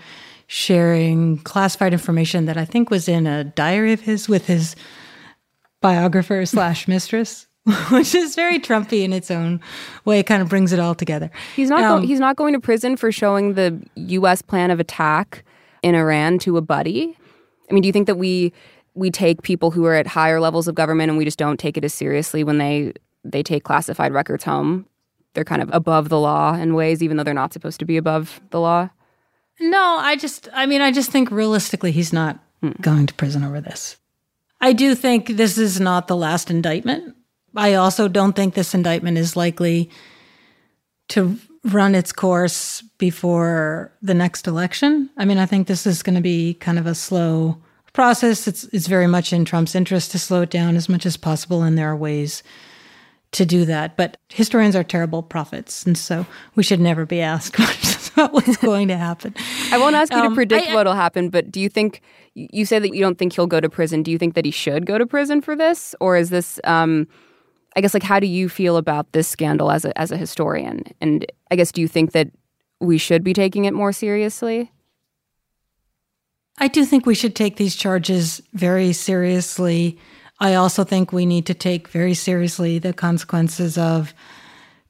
sharing 0.54 1.40
classified 1.40 1.94
information 1.94 2.46
that 2.46 2.58
I 2.58 2.64
think 2.64 2.92
was 2.92 3.08
in 3.10 3.26
a 3.26 3.44
diary 3.44 3.92
of 3.92 4.02
his 4.02 4.30
with 4.30 4.46
his 4.46 4.76
biographer 5.82 6.46
slash 6.46 6.88
mistress. 6.96 7.48
which 7.92 8.14
is 8.14 8.36
very 8.36 8.60
Trumpy 8.60 9.04
in 9.04 9.14
its 9.14 9.32
own 9.32 9.62
way. 10.06 10.20
It 10.20 10.28
kind 10.28 10.42
of 10.44 10.50
brings 10.50 10.74
it 10.74 10.80
all 10.80 10.94
together. 10.94 11.32
He's 11.56 11.70
not. 11.70 11.82
Um, 11.82 12.02
go- 12.02 12.08
he's 12.08 12.20
not 12.20 12.36
going 12.36 12.54
to 12.54 12.60
prison 12.60 12.98
for 12.98 13.12
showing 13.12 13.54
the 13.54 13.82
U.S. 13.96 14.42
plan 14.42 14.70
of 14.70 14.80
attack 14.80 15.44
in 15.82 15.96
Iran 15.96 16.38
to 16.40 16.58
a 16.58 16.62
buddy. 16.62 17.18
I 17.72 17.74
mean, 17.74 17.82
do 17.82 17.88
you 17.88 17.94
think 17.94 18.06
that 18.08 18.18
we 18.18 18.52
we 18.94 19.10
take 19.10 19.42
people 19.42 19.72
who 19.72 19.86
are 19.86 19.96
at 19.96 20.06
higher 20.06 20.40
levels 20.42 20.68
of 20.68 20.76
government 20.76 21.10
and 21.10 21.18
we 21.18 21.24
just 21.26 21.40
don't 21.40 21.58
take 21.58 21.78
it 21.78 21.86
as 21.86 21.94
seriously 21.94 22.44
when 22.44 22.58
they 22.58 22.94
they 23.24 23.42
take 23.42 23.64
classified 23.64 24.14
records 24.14 24.44
home? 24.44 24.86
They're 25.34 25.46
kind 25.46 25.62
of 25.64 25.70
above 25.74 26.10
the 26.10 26.20
law 26.20 26.54
in 26.54 26.76
ways, 26.76 27.02
even 27.02 27.18
though 27.18 27.24
they're 27.24 27.34
not 27.34 27.54
supposed 27.54 27.80
to 27.80 27.86
be 27.86 27.98
above 27.98 28.42
the 28.52 28.60
law. 28.60 28.90
No, 29.60 29.98
I 30.00 30.16
just. 30.16 30.50
I 30.54 30.66
mean, 30.66 30.82
I 30.82 30.92
just 30.92 31.12
think 31.12 31.32
realistically, 31.32 31.92
he's 31.92 32.14
not 32.14 32.40
hmm. 32.62 32.72
going 32.82 33.06
to 33.08 33.14
prison 33.14 33.44
over 33.44 33.62
this. 33.62 33.98
I 34.62 34.74
do 34.74 34.96
think 34.96 35.28
this 35.28 35.58
is 35.58 35.80
not 35.80 36.08
the 36.08 36.16
last 36.16 36.50
indictment. 36.50 37.16
I 37.56 37.74
also 37.76 38.08
don't 38.08 38.34
think 38.34 38.54
this 38.54 38.74
indictment 38.74 39.18
is 39.18 39.36
likely 39.36 39.90
to 41.10 41.38
run 41.66 41.96
its 41.96 42.12
course 42.12 42.82
before 42.98 43.92
the 44.02 44.14
next 44.14 44.48
election. 44.48 45.10
I 45.18 45.26
mean, 45.26 45.38
I 45.38 45.46
think 45.46 45.68
this 45.68 45.86
is 45.86 46.04
going 46.04 46.16
to 46.16 46.22
be 46.22 46.56
kind 46.56 46.80
of 46.80 46.88
a 46.88 46.96
slow 46.96 47.58
process. 47.94 48.48
It's 48.48 48.64
it's 48.66 48.88
very 48.88 49.08
much 49.08 49.32
in 49.32 49.46
Trump's 49.46 49.76
interest 49.76 50.12
to 50.12 50.20
slow 50.20 50.42
it 50.42 50.50
down 50.50 50.76
as 50.76 50.90
much 50.90 51.06
as 51.06 51.18
possible, 51.18 51.62
and 51.62 51.78
there 51.78 51.90
are 51.90 51.96
ways 51.96 52.44
to 53.34 53.46
do 53.46 53.66
that. 53.66 53.98
But 53.98 54.18
historians 54.30 54.76
are 54.76 54.84
terrible 54.84 55.24
prophets, 55.24 55.86
and 55.86 55.98
so 55.98 56.26
we 56.56 56.64
should 56.64 56.80
never 56.80 57.06
be 57.06 57.22
asked 57.22 57.56
about 58.14 58.34
what's 58.34 58.58
going 58.58 58.88
to 58.88 58.98
happen. 58.98 59.36
I 59.72 59.78
won't 59.78 59.96
ask 59.96 60.12
you 60.14 60.20
um, 60.20 60.30
to 60.30 60.36
predict 60.36 60.70
I, 60.70 60.76
what'll 60.76 60.94
happen, 60.94 61.30
but 61.30 61.52
do 61.52 61.60
you 61.60 61.70
think 61.70 62.02
you 62.34 62.66
say 62.66 62.80
that 62.80 62.94
you 62.94 63.02
don't 63.02 63.18
think 63.18 63.34
he'll 63.34 63.48
go 63.48 63.60
to 63.60 63.70
prison? 63.70 64.04
Do 64.04 64.12
you 64.12 64.18
think 64.18 64.34
that 64.36 64.46
he 64.46 64.52
should 64.52 64.86
go 64.86 64.98
to 64.98 65.06
prison 65.06 65.42
for 65.42 65.56
this, 65.56 65.96
or 66.00 66.18
is 66.18 66.30
this? 66.30 66.60
Um, 66.64 67.08
I 67.76 67.82
guess 67.82 67.94
like 67.94 68.04
how 68.04 68.20
do 68.20 68.28
you 68.28 68.50
feel 68.50 68.78
about 68.78 69.12
this 69.14 69.28
scandal 69.28 69.72
as 69.72 69.86
a 69.86 69.98
as 69.98 70.12
a 70.12 70.18
historian? 70.18 70.84
And 71.02 71.26
I 71.52 71.56
guess 71.56 71.72
do 71.72 71.82
you 71.82 71.88
think 71.88 72.12
that 72.12 72.30
we 72.80 72.98
should 72.98 73.24
be 73.24 73.34
taking 73.34 73.66
it 73.66 73.74
more 73.74 73.92
seriously? 73.92 74.72
I 76.60 76.68
do 76.68 76.86
think 76.86 77.06
we 77.06 77.16
should 77.16 77.36
take 77.36 77.56
these 77.56 77.76
charges 77.76 78.42
very 78.54 78.94
seriously. 78.94 79.98
I 80.40 80.56
also 80.56 80.84
think 80.84 81.12
we 81.12 81.26
need 81.26 81.46
to 81.48 81.54
take 81.54 81.88
very 81.88 82.14
seriously 82.14 82.78
the 82.78 82.94
consequences 82.94 83.78
of 83.78 84.14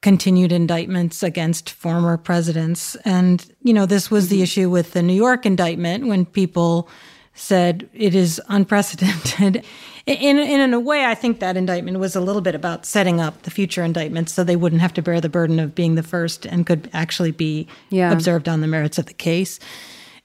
continued 0.04 0.52
indictments 0.52 1.22
against 1.22 1.70
former 1.70 2.18
presidents. 2.18 2.94
And, 3.06 3.50
you 3.62 3.72
know, 3.72 3.86
this 3.86 4.10
was 4.10 4.28
the 4.28 4.42
issue 4.42 4.68
with 4.68 4.92
the 4.92 5.02
New 5.02 5.14
York 5.14 5.46
indictment 5.46 6.06
when 6.06 6.26
people 6.26 6.90
said 7.32 7.88
it 7.94 8.14
is 8.14 8.38
unprecedented. 8.48 9.64
In, 10.06 10.36
in, 10.36 10.60
in 10.60 10.74
a 10.74 10.80
way, 10.80 11.06
I 11.06 11.14
think 11.14 11.40
that 11.40 11.56
indictment 11.56 11.98
was 11.98 12.14
a 12.14 12.20
little 12.20 12.42
bit 12.42 12.54
about 12.54 12.84
setting 12.84 13.22
up 13.22 13.44
the 13.44 13.50
future 13.50 13.82
indictments 13.82 14.34
so 14.34 14.44
they 14.44 14.54
wouldn't 14.54 14.82
have 14.82 14.92
to 14.92 15.00
bear 15.00 15.18
the 15.18 15.30
burden 15.30 15.58
of 15.58 15.74
being 15.74 15.94
the 15.94 16.02
first 16.02 16.44
and 16.44 16.66
could 16.66 16.90
actually 16.92 17.30
be 17.30 17.66
yeah. 17.88 18.12
observed 18.12 18.46
on 18.46 18.60
the 18.60 18.66
merits 18.66 18.98
of 18.98 19.06
the 19.06 19.14
case. 19.14 19.58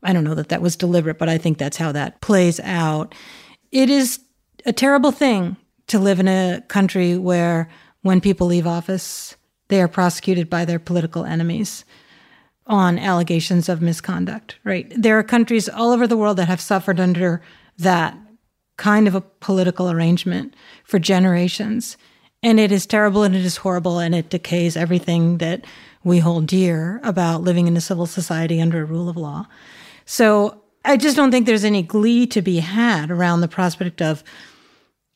I 0.04 0.12
don't 0.12 0.26
know 0.26 0.36
that 0.36 0.50
that 0.50 0.62
was 0.62 0.76
deliberate, 0.76 1.18
but 1.18 1.30
I 1.30 1.38
think 1.38 1.58
that's 1.58 1.78
how 1.78 1.94
that 1.94 2.20
plays 2.20 2.60
out. 2.60 3.16
It 3.72 3.90
is 3.90 4.20
a 4.66 4.74
terrible 4.74 5.14
thing 5.14 5.56
to 5.88 5.98
live 5.98 6.20
in 6.20 6.28
a 6.28 6.62
country 6.68 7.18
where 7.18 7.70
when 8.02 8.20
people 8.20 8.48
leave 8.48 8.68
office, 8.68 9.38
they 9.70 9.82
are 9.82 9.88
prosecuted 9.88 10.50
by 10.50 10.66
their 10.66 10.80
political 10.80 11.24
enemies 11.24 11.86
on 12.68 13.00
allegations 13.00 13.70
of 13.70 13.82
misconduct, 13.82 14.58
right? 14.64 14.92
There 14.96 15.18
are 15.18 15.24
countries 15.24 15.70
all 15.70 15.92
over 15.92 16.06
the 16.06 16.18
world 16.18 16.38
that 16.38 16.48
have 16.48 16.62
suffered 16.62 17.00
under 17.00 17.42
that 17.78 18.16
kind 18.78 19.08
of 19.08 19.16
a 19.16 19.22
political 19.22 19.90
arrangement 19.90 20.56
for 20.84 21.00
generations. 21.00 21.98
And 22.44 22.60
it 22.60 22.72
is 22.72 22.86
terrible 22.86 23.24
and 23.24 23.36
it 23.36 23.44
is 23.44 23.58
horrible 23.58 24.00
and 24.00 24.14
it 24.14 24.30
decays 24.30 24.78
everything 24.78 25.40
that 25.40 25.66
we 26.04 26.20
hold 26.20 26.48
dear 26.48 27.00
about 27.04 27.42
living 27.42 27.68
in 27.68 27.76
a 27.76 27.82
civil 27.82 28.06
society 28.06 28.62
under 28.62 28.82
a 28.82 28.86
rule 28.86 29.10
of 29.10 29.18
law. 29.18 29.48
So 30.06 30.62
I 30.86 30.96
just 30.96 31.16
don't 31.16 31.32
think 31.32 31.46
there's 31.46 31.66
any 31.66 31.84
glee 31.84 32.26
to 32.28 32.42
be 32.42 32.60
had 32.60 33.12
around 33.12 33.42
the 33.42 33.48
prospect 33.48 34.02
of, 34.02 34.24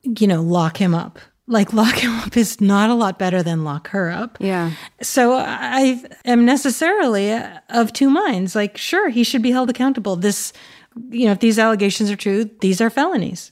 you 0.01 0.27
know, 0.27 0.41
lock 0.41 0.77
him 0.77 0.93
up 0.93 1.19
like 1.47 1.73
lock 1.73 1.95
him 1.95 2.11
up 2.19 2.37
is 2.37 2.61
not 2.61 2.89
a 2.89 2.93
lot 2.93 3.19
better 3.19 3.43
than 3.43 3.63
lock 3.63 3.89
her 3.89 4.09
up. 4.09 4.37
Yeah. 4.39 4.71
So 5.01 5.33
I 5.35 6.01
am 6.25 6.45
necessarily 6.45 7.37
of 7.69 7.91
two 7.93 8.09
minds. 8.09 8.55
Like, 8.55 8.77
sure, 8.77 9.09
he 9.09 9.23
should 9.23 9.41
be 9.41 9.51
held 9.51 9.69
accountable. 9.69 10.15
This, 10.15 10.53
you 11.09 11.25
know, 11.25 11.33
if 11.33 11.39
these 11.39 11.59
allegations 11.59 12.09
are 12.09 12.15
true, 12.15 12.49
these 12.61 12.79
are 12.79 12.89
felonies. 12.89 13.51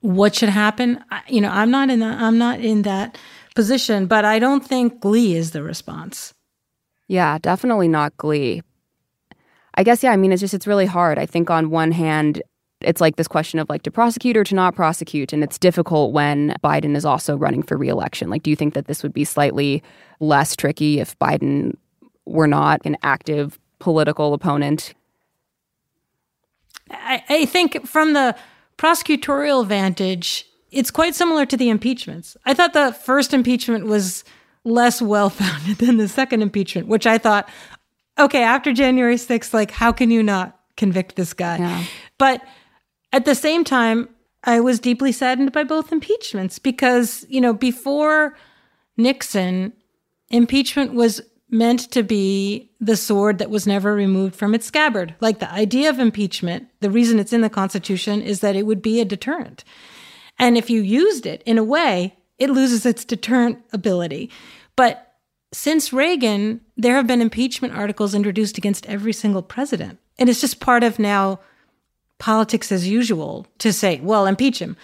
What 0.00 0.36
should 0.36 0.50
happen? 0.50 1.02
You 1.28 1.40
know, 1.40 1.50
I'm 1.50 1.70
not 1.70 1.90
in 1.90 1.98
that. 2.00 2.20
I'm 2.20 2.38
not 2.38 2.60
in 2.60 2.82
that 2.82 3.18
position, 3.56 4.06
but 4.06 4.24
I 4.24 4.38
don't 4.38 4.64
think 4.64 5.00
glee 5.00 5.34
is 5.34 5.50
the 5.50 5.62
response. 5.62 6.32
Yeah, 7.08 7.38
definitely 7.38 7.88
not 7.88 8.16
glee. 8.16 8.62
I 9.74 9.82
guess 9.82 10.02
yeah. 10.02 10.12
I 10.12 10.16
mean, 10.16 10.32
it's 10.32 10.40
just 10.40 10.54
it's 10.54 10.66
really 10.66 10.86
hard. 10.86 11.18
I 11.18 11.26
think 11.26 11.50
on 11.50 11.70
one 11.70 11.90
hand, 11.90 12.42
it's 12.80 13.00
like 13.00 13.16
this 13.16 13.28
question 13.28 13.58
of 13.58 13.68
like 13.68 13.82
to 13.82 13.90
prosecute 13.90 14.36
or 14.36 14.44
to 14.44 14.54
not 14.54 14.74
prosecute. 14.74 15.32
And 15.32 15.42
it's 15.42 15.58
difficult 15.58 16.12
when 16.12 16.54
Biden 16.62 16.96
is 16.96 17.04
also 17.04 17.36
running 17.36 17.62
for 17.62 17.76
reelection. 17.76 18.28
Like, 18.28 18.42
do 18.42 18.50
you 18.50 18.56
think 18.56 18.74
that 18.74 18.86
this 18.86 19.02
would 19.02 19.14
be 19.14 19.24
slightly 19.24 19.82
less 20.20 20.54
tricky 20.54 21.00
if 21.00 21.18
Biden 21.18 21.76
were 22.26 22.46
not 22.46 22.80
an 22.84 22.96
active 23.02 23.58
political 23.78 24.34
opponent? 24.34 24.94
I, 26.90 27.22
I 27.28 27.44
think 27.46 27.86
from 27.86 28.12
the 28.12 28.36
prosecutorial 28.78 29.66
vantage, 29.66 30.46
it's 30.70 30.90
quite 30.90 31.14
similar 31.14 31.46
to 31.46 31.56
the 31.56 31.70
impeachments. 31.70 32.36
I 32.44 32.54
thought 32.54 32.74
the 32.74 32.92
first 32.92 33.32
impeachment 33.32 33.86
was 33.86 34.24
less 34.64 35.00
well 35.00 35.30
founded 35.30 35.78
than 35.78 35.96
the 35.96 36.08
second 36.08 36.42
impeachment, 36.42 36.88
which 36.88 37.06
I 37.06 37.16
thought, 37.18 37.48
okay, 38.18 38.42
after 38.42 38.72
January 38.72 39.16
6th, 39.16 39.54
like, 39.54 39.70
how 39.70 39.92
can 39.92 40.10
you 40.10 40.22
not 40.22 40.58
convict 40.76 41.16
this 41.16 41.32
guy? 41.32 41.58
Yeah. 41.58 41.84
But 42.18 42.42
at 43.12 43.24
the 43.24 43.34
same 43.34 43.64
time, 43.64 44.08
I 44.44 44.60
was 44.60 44.78
deeply 44.78 45.12
saddened 45.12 45.52
by 45.52 45.64
both 45.64 45.92
impeachments 45.92 46.58
because, 46.58 47.26
you 47.28 47.40
know, 47.40 47.52
before 47.52 48.36
Nixon, 48.96 49.72
impeachment 50.30 50.94
was 50.94 51.20
meant 51.48 51.90
to 51.92 52.02
be 52.02 52.70
the 52.80 52.96
sword 52.96 53.38
that 53.38 53.50
was 53.50 53.66
never 53.66 53.94
removed 53.94 54.34
from 54.34 54.54
its 54.54 54.66
scabbard. 54.66 55.14
Like 55.20 55.38
the 55.38 55.52
idea 55.52 55.88
of 55.88 55.98
impeachment, 55.98 56.68
the 56.80 56.90
reason 56.90 57.18
it's 57.18 57.32
in 57.32 57.40
the 57.40 57.50
Constitution 57.50 58.20
is 58.20 58.40
that 58.40 58.56
it 58.56 58.66
would 58.66 58.82
be 58.82 59.00
a 59.00 59.04
deterrent. 59.04 59.64
And 60.38 60.56
if 60.56 60.68
you 60.70 60.80
used 60.80 61.24
it 61.24 61.42
in 61.46 61.58
a 61.58 61.64
way, 61.64 62.16
it 62.38 62.50
loses 62.50 62.84
its 62.84 63.04
deterrent 63.04 63.58
ability. 63.72 64.30
But 64.74 65.14
since 65.52 65.92
Reagan, 65.92 66.60
there 66.76 66.96
have 66.96 67.06
been 67.06 67.22
impeachment 67.22 67.74
articles 67.74 68.14
introduced 68.14 68.58
against 68.58 68.86
every 68.86 69.12
single 69.12 69.42
president. 69.42 69.98
And 70.18 70.28
it's 70.28 70.40
just 70.40 70.60
part 70.60 70.82
of 70.82 70.98
now 70.98 71.40
politics 72.18 72.72
as 72.72 72.88
usual 72.88 73.46
to 73.58 73.72
say, 73.72 74.00
well, 74.00 74.26
impeach 74.26 74.60
him, 74.60 74.76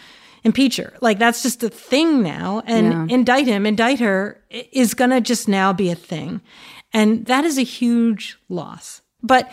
impeach 0.44 0.76
her. 0.76 0.92
Like 1.00 1.18
that's 1.18 1.42
just 1.42 1.62
a 1.62 1.68
thing 1.68 2.22
now. 2.22 2.62
And 2.66 2.92
yeah. 2.92 3.16
indict 3.16 3.46
him, 3.46 3.66
indict 3.66 4.00
her 4.00 4.40
is 4.50 4.94
going 4.94 5.10
to 5.10 5.20
just 5.20 5.48
now 5.48 5.72
be 5.72 5.90
a 5.90 5.94
thing. 5.94 6.40
And 6.92 7.26
that 7.26 7.44
is 7.44 7.58
a 7.58 7.62
huge 7.62 8.38
loss. 8.48 9.02
But 9.22 9.50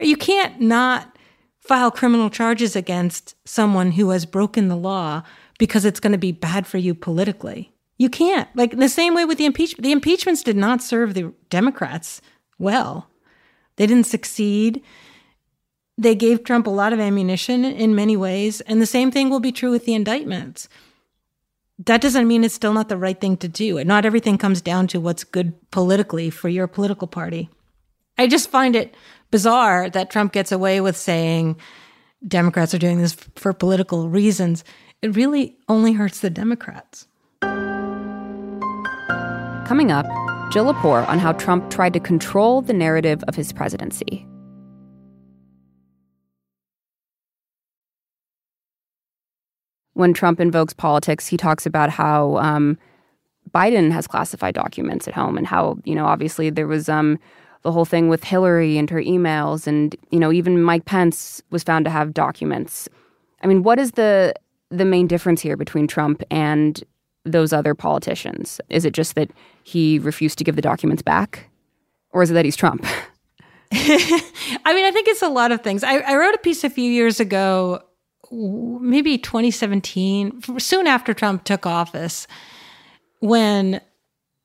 you 0.00 0.16
can't 0.16 0.60
not 0.60 1.16
file 1.60 1.90
criminal 1.90 2.30
charges 2.30 2.74
against 2.74 3.34
someone 3.44 3.92
who 3.92 4.10
has 4.10 4.24
broken 4.24 4.68
the 4.68 4.76
law 4.76 5.22
because 5.58 5.84
it's 5.84 6.00
going 6.00 6.12
to 6.12 6.18
be 6.18 6.32
bad 6.32 6.66
for 6.66 6.78
you 6.78 6.94
politically. 6.94 7.72
You 7.98 8.08
can't. 8.08 8.48
Like 8.54 8.76
the 8.76 8.88
same 8.88 9.14
way 9.14 9.24
with 9.24 9.38
the 9.38 9.44
impeachment. 9.44 9.82
The 9.82 9.92
impeachments 9.92 10.42
did 10.42 10.56
not 10.56 10.82
serve 10.82 11.14
the 11.14 11.32
Democrats 11.50 12.22
well. 12.58 13.10
They 13.76 13.86
didn't 13.86 14.06
succeed 14.06 14.82
they 15.98 16.14
gave 16.14 16.44
Trump 16.44 16.68
a 16.68 16.70
lot 16.70 16.92
of 16.92 17.00
ammunition 17.00 17.64
in 17.64 17.94
many 17.94 18.16
ways. 18.16 18.60
And 18.62 18.80
the 18.80 18.86
same 18.86 19.10
thing 19.10 19.28
will 19.28 19.40
be 19.40 19.50
true 19.50 19.72
with 19.72 19.84
the 19.84 19.94
indictments. 19.94 20.68
That 21.84 22.00
doesn't 22.00 22.28
mean 22.28 22.44
it's 22.44 22.54
still 22.54 22.72
not 22.72 22.88
the 22.88 22.96
right 22.96 23.20
thing 23.20 23.36
to 23.38 23.48
do. 23.48 23.78
And 23.78 23.88
Not 23.88 24.06
everything 24.06 24.38
comes 24.38 24.60
down 24.60 24.86
to 24.88 25.00
what's 25.00 25.24
good 25.24 25.54
politically 25.72 26.30
for 26.30 26.48
your 26.48 26.68
political 26.68 27.08
party. 27.08 27.50
I 28.16 28.28
just 28.28 28.48
find 28.48 28.76
it 28.76 28.94
bizarre 29.30 29.90
that 29.90 30.10
Trump 30.10 30.32
gets 30.32 30.52
away 30.52 30.80
with 30.80 30.96
saying 30.96 31.56
Democrats 32.26 32.74
are 32.74 32.78
doing 32.78 32.98
this 32.98 33.14
for 33.34 33.52
political 33.52 34.08
reasons. 34.08 34.64
It 35.02 35.14
really 35.16 35.56
only 35.68 35.92
hurts 35.92 36.20
the 36.20 36.30
Democrats. 36.30 37.06
Coming 39.66 39.92
up, 39.92 40.06
Jill 40.50 40.72
Lepore 40.72 41.06
on 41.08 41.18
how 41.18 41.32
Trump 41.32 41.70
tried 41.70 41.92
to 41.92 42.00
control 42.00 42.62
the 42.62 42.72
narrative 42.72 43.22
of 43.28 43.34
his 43.34 43.52
presidency. 43.52 44.27
When 49.98 50.14
Trump 50.14 50.38
invokes 50.38 50.72
politics, 50.72 51.26
he 51.26 51.36
talks 51.36 51.66
about 51.66 51.90
how 51.90 52.36
um, 52.36 52.78
Biden 53.52 53.90
has 53.90 54.06
classified 54.06 54.54
documents 54.54 55.08
at 55.08 55.14
home 55.14 55.36
and 55.36 55.44
how, 55.44 55.78
you 55.82 55.96
know, 55.96 56.06
obviously 56.06 56.50
there 56.50 56.68
was 56.68 56.88
um, 56.88 57.18
the 57.62 57.72
whole 57.72 57.84
thing 57.84 58.08
with 58.08 58.22
Hillary 58.22 58.78
and 58.78 58.88
her 58.90 59.02
emails, 59.02 59.66
and, 59.66 59.96
you 60.10 60.20
know, 60.20 60.30
even 60.30 60.62
Mike 60.62 60.84
Pence 60.84 61.42
was 61.50 61.64
found 61.64 61.84
to 61.84 61.90
have 61.90 62.14
documents. 62.14 62.88
I 63.42 63.48
mean, 63.48 63.64
what 63.64 63.80
is 63.80 63.90
the 63.92 64.34
the 64.70 64.84
main 64.84 65.08
difference 65.08 65.40
here 65.40 65.56
between 65.56 65.88
Trump 65.88 66.22
and 66.30 66.84
those 67.24 67.52
other 67.52 67.74
politicians? 67.74 68.60
Is 68.68 68.84
it 68.84 68.92
just 68.92 69.16
that 69.16 69.32
he 69.64 69.98
refused 69.98 70.38
to 70.38 70.44
give 70.44 70.54
the 70.54 70.62
documents 70.62 71.02
back? 71.02 71.50
Or 72.10 72.22
is 72.22 72.30
it 72.30 72.34
that 72.34 72.44
he's 72.44 72.54
Trump? 72.54 72.86
I 73.72 74.72
mean, 74.74 74.84
I 74.84 74.92
think 74.92 75.08
it's 75.08 75.22
a 75.22 75.28
lot 75.28 75.50
of 75.50 75.62
things. 75.62 75.82
I, 75.82 75.98
I, 75.98 76.16
wrote 76.16 76.34
a 76.34 76.38
piece 76.38 76.62
a 76.62 76.70
few 76.70 76.90
years 76.90 77.20
ago, 77.20 77.82
maybe 78.30 79.18
2017, 79.18 80.58
soon 80.58 80.86
after 80.86 81.14
Trump 81.14 81.44
took 81.44 81.66
office, 81.66 82.26
when 83.20 83.80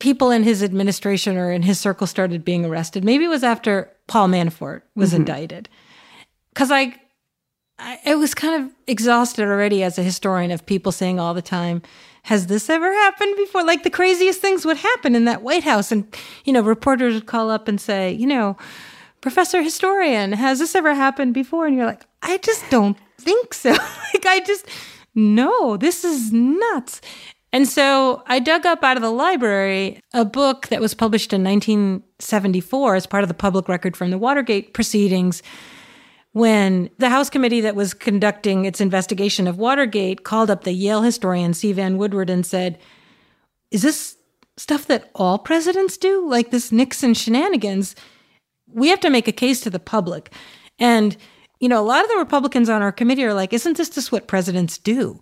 people 0.03 0.31
in 0.31 0.43
his 0.43 0.61
administration 0.61 1.37
or 1.37 1.49
in 1.49 1.61
his 1.61 1.79
circle 1.79 2.05
started 2.05 2.43
being 2.43 2.65
arrested. 2.65 3.05
Maybe 3.05 3.23
it 3.23 3.29
was 3.29 3.41
after 3.41 3.89
Paul 4.07 4.27
Manafort 4.27 4.81
was 4.95 5.11
mm-hmm. 5.11 5.21
indicted. 5.21 5.69
Because 6.49 6.71
I, 6.71 6.93
I, 7.79 7.99
it 8.05 8.15
was 8.15 8.35
kind 8.35 8.61
of 8.61 8.71
exhausted 8.85 9.43
already 9.43 9.81
as 9.81 9.97
a 9.97 10.03
historian 10.03 10.51
of 10.51 10.65
people 10.65 10.91
saying 10.91 11.21
all 11.21 11.33
the 11.33 11.41
time, 11.41 11.81
has 12.23 12.47
this 12.47 12.69
ever 12.69 12.91
happened 12.91 13.37
before? 13.37 13.63
Like 13.63 13.83
the 13.83 13.89
craziest 13.89 14.41
things 14.41 14.65
would 14.65 14.75
happen 14.75 15.15
in 15.15 15.23
that 15.23 15.41
White 15.41 15.63
House. 15.63 15.89
And, 15.89 16.05
you 16.43 16.51
know, 16.51 16.61
reporters 16.61 17.13
would 17.13 17.25
call 17.25 17.49
up 17.49 17.69
and 17.69 17.79
say, 17.79 18.11
you 18.11 18.27
know, 18.27 18.57
Professor 19.21 19.61
Historian, 19.61 20.33
has 20.33 20.59
this 20.59 20.75
ever 20.75 20.93
happened 20.93 21.33
before? 21.33 21.65
And 21.65 21.77
you're 21.77 21.85
like, 21.85 22.03
I 22.21 22.39
just 22.39 22.69
don't 22.69 22.97
think 23.23 23.53
so. 23.53 23.71
like, 24.13 24.25
I 24.25 24.41
just, 24.45 24.67
no, 25.15 25.77
this 25.77 26.03
is 26.03 26.31
nuts. 26.31 27.01
And 27.53 27.67
so 27.69 28.23
I 28.25 28.39
dug 28.39 28.65
up 28.65 28.83
out 28.83 28.97
of 28.97 29.03
the 29.03 29.11
library 29.11 29.99
a 30.11 30.25
book 30.25 30.67
that 30.67 30.81
was 30.81 30.95
published 30.95 31.33
in 31.33 31.43
1974 31.43 32.95
as 32.95 33.05
part 33.05 33.23
of 33.23 33.27
the 33.27 33.35
public 33.35 33.69
record 33.69 33.95
from 33.95 34.09
the 34.09 34.17
Watergate 34.17 34.73
proceedings 34.73 35.43
when 36.31 36.89
the 36.97 37.09
House 37.09 37.29
committee 37.29 37.61
that 37.61 37.75
was 37.75 37.93
conducting 37.93 38.65
its 38.65 38.81
investigation 38.81 39.47
of 39.47 39.59
Watergate 39.59 40.23
called 40.23 40.49
up 40.49 40.63
the 40.63 40.73
Yale 40.73 41.03
historian 41.03 41.53
C. 41.53 41.71
Vann 41.71 41.97
Woodward 41.97 42.29
and 42.29 42.43
said, 42.43 42.79
Is 43.69 43.83
this 43.83 44.17
stuff 44.57 44.87
that 44.87 45.11
all 45.13 45.37
presidents 45.37 45.95
do? 45.95 46.27
Like 46.27 46.49
this 46.49 46.71
Nixon 46.71 47.13
shenanigans? 47.13 47.95
We 48.67 48.87
have 48.87 48.99
to 49.01 49.11
make 49.11 49.27
a 49.27 49.31
case 49.31 49.61
to 49.61 49.69
the 49.69 49.79
public. 49.79 50.33
And, 50.79 51.15
you 51.63 51.69
know, 51.69 51.81
a 51.81 51.87
lot 51.87 52.03
of 52.03 52.09
the 52.09 52.17
Republicans 52.17 52.69
on 52.69 52.81
our 52.81 52.91
committee 52.91 53.23
are 53.23 53.33
like, 53.33 53.53
Isn't 53.53 53.77
this 53.77 53.89
just 53.89 54.11
what 54.11 54.27
presidents 54.27 54.77
do? 54.77 55.19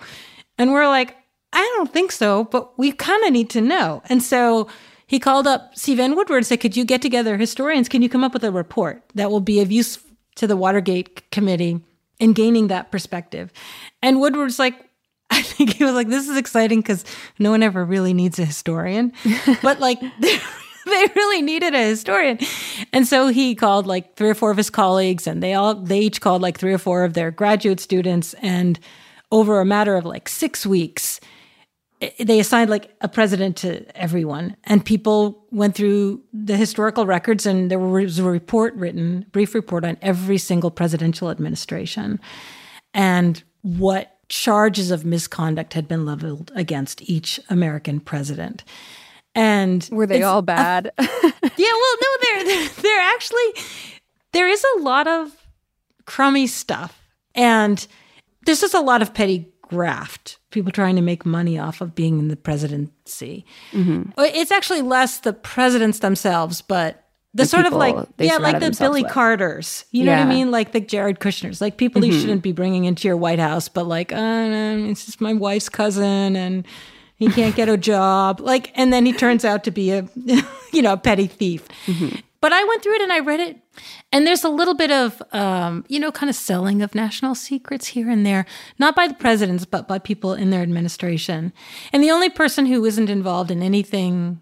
And 0.58 0.72
we're 0.72 0.88
like, 0.88 1.16
I 1.54 1.62
don't 1.78 1.94
think 1.94 2.12
so, 2.12 2.46
but 2.46 2.78
we 2.78 2.92
kind 2.92 3.24
of 3.26 3.32
need 3.32 3.50
to 3.52 3.62
know. 3.62 4.02
And 4.10 4.24
so 4.24 4.68
he 5.08 5.20
called 5.20 5.48
up 5.48 5.78
C. 5.78 5.96
Vann 5.96 6.16
Woodward 6.16 6.38
and 6.38 6.46
said, 6.48 6.60
Could 6.60 6.76
you 6.76 6.86
get 6.86 7.02
together 7.02 7.38
historians? 7.38 7.88
Can 7.88 8.02
you 8.02 8.10
come 8.10 8.24
up 8.24 8.34
with 8.34 8.44
a 8.44 8.52
report 8.52 9.04
that 9.16 9.30
will 9.30 9.40
be 9.40 9.62
of 9.62 9.72
use 9.72 10.00
to 10.36 10.48
the 10.48 10.58
Watergate 10.58 11.30
committee 11.32 11.82
in 12.20 12.34
gaining 12.34 12.68
that 12.68 12.92
perspective. 12.92 13.52
And 14.02 14.22
Woodward's 14.22 14.60
like, 14.60 14.76
I 15.32 15.42
think 15.42 15.74
he 15.74 15.84
was 15.84 15.94
like, 15.94 16.10
this 16.10 16.28
is 16.28 16.38
exciting 16.38 16.82
because 16.82 17.06
no 17.40 17.52
one 17.52 17.64
ever 17.64 17.84
really 17.86 18.14
needs 18.14 18.38
a 18.40 18.46
historian. 18.46 19.14
but 19.62 19.80
like, 19.80 20.00
they, 20.86 21.08
really 21.16 21.42
needed 21.42 21.76
a 21.76 21.84
historian. 21.84 22.40
And 22.94 23.08
so 23.08 23.28
he 23.28 23.56
called 23.56 23.88
like 23.88 24.16
three 24.16 24.30
or 24.30 24.36
four 24.36 24.52
of 24.52 24.58
his 24.58 24.70
colleagues 24.70 25.28
and 25.28 25.42
they 25.42 25.54
all, 25.54 25.76
they 25.76 26.00
each 26.00 26.22
called 26.22 26.42
like 26.42 26.58
three 26.58 26.74
or 26.74 26.78
four 26.78 27.04
of 27.04 27.14
their 27.14 27.32
graduate 27.32 27.80
students. 27.80 28.34
And 28.36 28.80
over 29.32 29.60
a 29.60 29.66
matter 29.66 29.96
of 29.96 30.06
like 30.06 30.28
six 30.30 30.66
weeks, 30.66 31.20
they 32.20 32.40
assigned 32.40 32.70
like 32.70 32.96
a 33.02 33.08
president 33.08 33.58
to 33.58 33.86
everyone 33.96 34.56
and 34.64 34.84
people 34.84 35.46
went 35.52 35.76
through 35.76 36.22
the 36.34 36.58
historical 36.58 37.06
records 37.06 37.46
and 37.46 37.70
there 37.70 37.80
was 37.80 38.18
a 38.18 38.24
report 38.24 38.74
written 38.76 39.26
brief 39.32 39.54
report 39.54 39.86
on 39.86 39.98
every 40.02 40.38
single 40.38 40.72
presidential 40.72 41.30
administration 41.30 42.20
and 42.94 43.44
what 43.62 44.18
charges 44.30 44.90
of 44.90 45.06
misconduct 45.06 45.74
had 45.74 45.88
been 45.88 46.06
leveled 46.06 46.52
against 46.56 47.08
each 47.08 47.40
american 47.50 48.00
president 48.00 48.64
and 49.36 49.88
were 49.92 50.06
they 50.06 50.24
all 50.24 50.42
bad 50.42 50.92
a, 50.98 51.04
yeah 51.04 51.72
well 51.72 51.96
no 52.02 52.08
they're, 52.22 52.44
they're 52.44 52.70
they're 52.70 53.02
actually 53.02 53.54
there 54.34 54.48
is 54.48 54.66
a 54.78 54.82
lot 54.82 55.08
of 55.08 55.32
crummy 56.06 56.48
stuff 56.48 57.08
and 57.36 57.88
there's 58.46 58.62
just 58.62 58.74
a 58.74 58.82
lot 58.82 59.02
of 59.02 59.14
petty 59.14 59.48
graft 59.62 60.38
people 60.52 60.72
trying 60.72 60.96
to 60.98 61.02
make 61.02 61.26
money 61.26 61.58
off 61.58 61.82
of 61.82 61.96
being 61.96 62.20
in 62.20 62.28
the 62.28 62.36
presidency. 62.36 63.46
Mm-hmm. 63.72 64.12
It's 64.18 64.52
actually 64.52 64.82
less 64.82 65.20
the 65.20 65.34
presidents 65.34 66.00
themselves, 66.00 66.62
but 66.62 67.06
the, 67.34 67.44
the 67.44 67.50
sort 67.50 67.66
of 67.66 67.74
like 67.74 67.96
yeah, 68.18 68.38
like 68.38 68.60
the 68.60 68.76
Billy 68.78 69.04
with. 69.04 69.12
Carters. 69.12 69.86
You 69.92 70.04
know 70.04 70.12
yeah. 70.12 70.20
what 70.20 70.28
I 70.28 70.30
mean? 70.30 70.52
Like 70.52 70.74
the 70.74 70.82
Jared 70.82 71.20
Kushners, 71.20 71.62
like 71.62 71.78
people 71.78 72.02
mm-hmm. 72.02 72.12
you 72.12 72.20
shouldn't 72.20 72.44
be 72.44 72.52
bringing 72.52 72.86
into 72.86 73.08
your 73.08 73.18
White 73.18 73.40
House, 73.40 73.70
but 73.70 73.88
like, 73.88 74.12
uh, 74.12 74.76
it's 74.90 75.06
just 75.06 75.22
my 75.22 75.34
wife's 75.34 75.70
cousin 75.70 76.36
and. 76.36 76.68
He 77.22 77.30
can't 77.30 77.56
get 77.56 77.70
a 77.70 77.78
job. 77.78 78.40
Like, 78.40 78.72
and 78.74 78.92
then 78.92 79.06
he 79.06 79.14
turns 79.14 79.46
out 79.46 79.64
to 79.66 79.72
be 79.72 79.92
a, 79.92 80.10
you 80.74 80.82
know, 80.82 80.94
a 80.94 80.98
petty 80.98 81.28
thief. 81.28 81.68
Mm-hmm. 81.86 82.16
But 82.42 82.52
I 82.52 82.64
went 82.64 82.82
through 82.82 82.96
it 82.96 83.02
and 83.04 83.14
I 83.14 83.20
read 83.20 83.40
it, 83.40 83.58
and 84.12 84.26
there's 84.26 84.44
a 84.44 84.50
little 84.50 84.74
bit 84.74 84.90
of, 84.90 85.22
um, 85.32 85.86
you 85.88 86.00
know, 86.00 86.12
kind 86.12 86.32
of 86.32 86.36
selling 86.36 86.82
of 86.82 86.96
national 86.96 87.36
secrets 87.36 87.86
here 87.86 88.10
and 88.10 88.26
there, 88.26 88.48
not 88.80 88.96
by 88.96 89.08
the 89.08 89.14
presidents, 89.14 89.66
but 89.66 89.88
by 89.88 90.00
people 90.00 90.34
in 90.34 90.50
their 90.50 90.64
administration. 90.64 91.54
And 91.94 92.04
the 92.04 92.10
only 92.10 92.32
person 92.32 92.66
who 92.66 92.84
isn't 92.86 93.12
involved 93.12 93.52
in 93.52 93.62
anything 93.62 94.42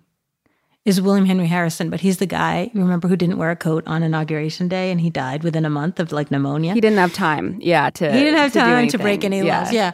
is 0.85 1.01
William 1.01 1.25
Henry 1.25 1.47
Harrison, 1.47 1.89
but 1.89 1.99
he's 1.99 2.19
the 2.19 2.25
guy, 2.25 2.71
remember, 2.73 3.09
who 3.09 3.17
didn't 3.17 3.37
wear 3.37 3.51
a 3.51 3.57
coat 3.57 3.83
on 3.85 4.01
inauguration 4.01 4.69
day 4.69 4.91
and 4.91 5.01
he 5.01 5.09
died 5.09 5.43
within 5.43 5.65
a 5.65 5.69
month 5.69 5.99
of 5.99 6.13
like 6.13 6.31
pneumonia. 6.31 6.73
He 6.73 6.79
didn't 6.79 6.99
have 6.99 7.11
time, 7.11 7.57
yeah, 7.59 7.89
to 7.89 8.09
He 8.09 8.19
didn't 8.19 8.39
have 8.39 8.53
to 8.53 8.59
time 8.59 8.87
to 8.87 8.97
break 8.97 9.25
any 9.25 9.41
yeah. 9.41 9.59
laws. 9.59 9.73
Yeah. 9.73 9.91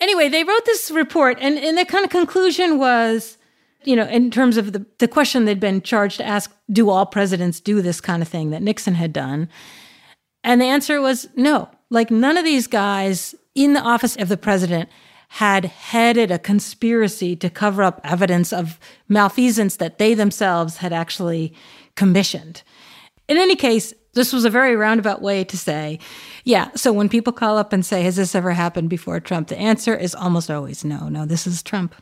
Anyway, 0.00 0.28
they 0.28 0.44
wrote 0.44 0.64
this 0.66 0.90
report 0.90 1.38
and, 1.40 1.58
and 1.58 1.78
the 1.78 1.84
kind 1.84 2.04
of 2.04 2.10
conclusion 2.10 2.78
was 2.78 3.38
you 3.86 3.94
know, 3.94 4.06
in 4.06 4.30
terms 4.30 4.56
of 4.56 4.72
the, 4.72 4.84
the 4.98 5.08
question 5.08 5.44
they'd 5.44 5.60
been 5.60 5.80
charged 5.80 6.18
to 6.18 6.26
ask, 6.26 6.52
do 6.70 6.90
all 6.90 7.06
presidents 7.06 7.60
do 7.60 7.80
this 7.80 8.00
kind 8.00 8.20
of 8.20 8.28
thing 8.28 8.50
that 8.50 8.60
Nixon 8.60 8.94
had 8.94 9.12
done? 9.12 9.48
And 10.42 10.60
the 10.60 10.66
answer 10.66 11.00
was 11.00 11.28
no. 11.36 11.70
Like 11.88 12.10
none 12.10 12.36
of 12.36 12.44
these 12.44 12.66
guys 12.66 13.34
in 13.54 13.72
the 13.72 13.80
office 13.80 14.16
of 14.16 14.28
the 14.28 14.36
president 14.36 14.88
had 15.28 15.64
headed 15.66 16.30
a 16.30 16.38
conspiracy 16.38 17.36
to 17.36 17.48
cover 17.48 17.82
up 17.82 18.00
evidence 18.04 18.52
of 18.52 18.78
malfeasance 19.08 19.76
that 19.76 19.98
they 19.98 20.14
themselves 20.14 20.78
had 20.78 20.92
actually 20.92 21.54
commissioned. 21.94 22.62
In 23.28 23.36
any 23.36 23.56
case, 23.56 23.94
this 24.16 24.32
was 24.32 24.44
a 24.44 24.50
very 24.50 24.74
roundabout 24.74 25.22
way 25.22 25.44
to 25.44 25.56
say, 25.56 26.00
yeah. 26.44 26.70
So 26.74 26.92
when 26.92 27.08
people 27.08 27.32
call 27.32 27.58
up 27.58 27.72
and 27.72 27.86
say, 27.86 28.02
has 28.02 28.16
this 28.16 28.34
ever 28.34 28.52
happened 28.52 28.90
before 28.90 29.20
Trump? 29.20 29.48
The 29.48 29.58
answer 29.58 29.94
is 29.94 30.14
almost 30.14 30.50
always 30.50 30.84
no, 30.84 31.08
no, 31.08 31.24
this 31.26 31.46
is 31.46 31.62
Trump. 31.62 31.94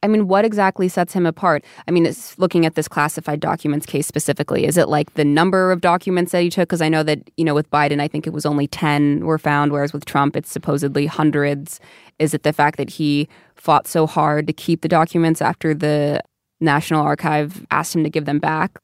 I 0.00 0.06
mean, 0.06 0.28
what 0.28 0.44
exactly 0.44 0.88
sets 0.88 1.12
him 1.12 1.26
apart? 1.26 1.64
I 1.88 1.90
mean, 1.90 2.06
it's 2.06 2.38
looking 2.38 2.64
at 2.64 2.76
this 2.76 2.86
classified 2.86 3.40
documents 3.40 3.84
case 3.84 4.06
specifically. 4.06 4.64
Is 4.64 4.76
it 4.76 4.88
like 4.88 5.14
the 5.14 5.24
number 5.24 5.72
of 5.72 5.80
documents 5.80 6.30
that 6.30 6.42
he 6.42 6.50
took? 6.50 6.68
Because 6.68 6.80
I 6.80 6.88
know 6.88 7.02
that, 7.02 7.28
you 7.36 7.44
know, 7.44 7.54
with 7.54 7.68
Biden, 7.70 8.00
I 8.00 8.06
think 8.06 8.24
it 8.24 8.32
was 8.32 8.46
only 8.46 8.68
10 8.68 9.24
were 9.24 9.38
found, 9.38 9.72
whereas 9.72 9.92
with 9.92 10.04
Trump, 10.04 10.36
it's 10.36 10.52
supposedly 10.52 11.06
hundreds. 11.06 11.80
Is 12.20 12.32
it 12.32 12.44
the 12.44 12.52
fact 12.52 12.76
that 12.76 12.90
he 12.90 13.28
fought 13.56 13.88
so 13.88 14.06
hard 14.06 14.46
to 14.46 14.52
keep 14.52 14.82
the 14.82 14.88
documents 14.88 15.42
after 15.42 15.74
the 15.74 16.22
National 16.60 17.02
Archive 17.02 17.66
asked 17.72 17.96
him 17.96 18.04
to 18.04 18.10
give 18.10 18.24
them 18.24 18.38
back? 18.38 18.78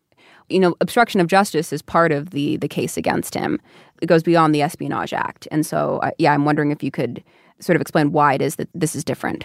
You 0.48 0.61
know, 0.61 0.76
obstruction 0.80 1.20
of 1.20 1.26
justice 1.26 1.72
is 1.72 1.83
part 1.83 2.12
of 2.12 2.30
the 2.30 2.57
the 2.59 2.68
case 2.68 2.96
against 2.96 3.35
him. 3.35 3.61
It 4.02 4.07
goes 4.07 4.22
beyond 4.22 4.54
the 4.54 4.62
Espionage 4.62 5.12
Act. 5.12 5.48
And 5.50 5.64
so, 5.64 5.98
uh, 5.98 6.11
yeah, 6.18 6.33
I'm 6.33 6.44
wondering 6.44 6.70
if 6.70 6.83
you 6.83 6.90
could 6.90 7.22
sort 7.61 7.76
of 7.76 7.80
explain 7.80 8.12
why 8.12 8.35
it 8.35 8.42
is 8.42 8.57
that 8.57 8.68
this 8.74 8.94
is 8.94 9.04
different. 9.04 9.44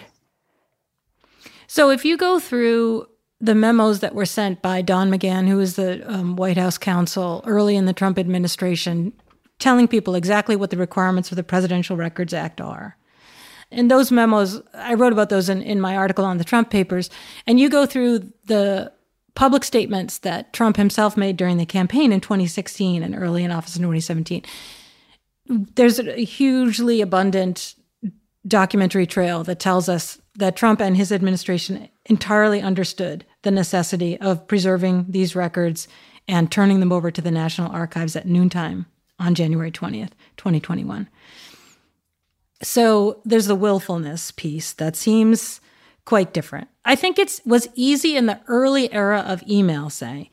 So 1.66 1.90
if 1.90 2.04
you 2.04 2.16
go 2.16 2.38
through 2.40 3.06
the 3.40 3.54
memos 3.54 4.00
that 4.00 4.14
were 4.14 4.26
sent 4.26 4.60
by 4.60 4.82
Don 4.82 5.10
McGahn, 5.10 5.48
who 5.48 5.56
was 5.56 5.76
the 5.76 6.02
um, 6.12 6.36
White 6.36 6.58
House 6.58 6.76
counsel 6.76 7.42
early 7.46 7.76
in 7.76 7.86
the 7.86 7.92
Trump 7.92 8.18
administration, 8.18 9.12
telling 9.58 9.88
people 9.88 10.14
exactly 10.14 10.56
what 10.56 10.70
the 10.70 10.76
requirements 10.76 11.28
for 11.28 11.36
the 11.36 11.42
Presidential 11.42 11.96
Records 11.96 12.34
Act 12.34 12.60
are. 12.60 12.96
And 13.70 13.90
those 13.90 14.10
memos, 14.10 14.60
I 14.74 14.94
wrote 14.94 15.12
about 15.12 15.28
those 15.28 15.48
in, 15.48 15.62
in 15.62 15.80
my 15.80 15.96
article 15.96 16.24
on 16.24 16.38
the 16.38 16.44
Trump 16.44 16.70
papers. 16.70 17.08
And 17.46 17.60
you 17.60 17.70
go 17.70 17.86
through 17.86 18.30
the 18.46 18.92
public 19.40 19.64
statements 19.64 20.18
that 20.18 20.52
Trump 20.52 20.76
himself 20.76 21.16
made 21.16 21.34
during 21.34 21.56
the 21.56 21.64
campaign 21.64 22.12
in 22.12 22.20
2016 22.20 23.02
and 23.02 23.16
early 23.16 23.42
in 23.42 23.50
office 23.50 23.74
in 23.74 23.80
2017. 23.80 24.44
There's 25.46 25.98
a 25.98 26.12
hugely 26.24 27.00
abundant 27.00 27.74
documentary 28.46 29.06
trail 29.06 29.42
that 29.44 29.58
tells 29.58 29.88
us 29.88 30.20
that 30.34 30.56
Trump 30.56 30.78
and 30.78 30.94
his 30.94 31.10
administration 31.10 31.88
entirely 32.04 32.60
understood 32.60 33.24
the 33.40 33.50
necessity 33.50 34.20
of 34.20 34.46
preserving 34.46 35.06
these 35.08 35.34
records 35.34 35.88
and 36.28 36.52
turning 36.52 36.80
them 36.80 36.92
over 36.92 37.10
to 37.10 37.22
the 37.22 37.30
National 37.30 37.72
Archives 37.72 38.16
at 38.16 38.26
noontime 38.26 38.84
on 39.18 39.34
January 39.34 39.72
20th, 39.72 40.12
2021. 40.36 41.08
So 42.62 43.22
there's 43.24 43.46
the 43.46 43.54
willfulness 43.54 44.32
piece 44.32 44.74
that 44.74 44.96
seems 44.96 45.62
quite 46.04 46.32
different. 46.32 46.68
I 46.84 46.96
think 46.96 47.18
it 47.18 47.40
was 47.44 47.68
easy 47.74 48.16
in 48.16 48.26
the 48.26 48.40
early 48.48 48.92
era 48.92 49.20
of 49.20 49.42
email, 49.48 49.90
say, 49.90 50.30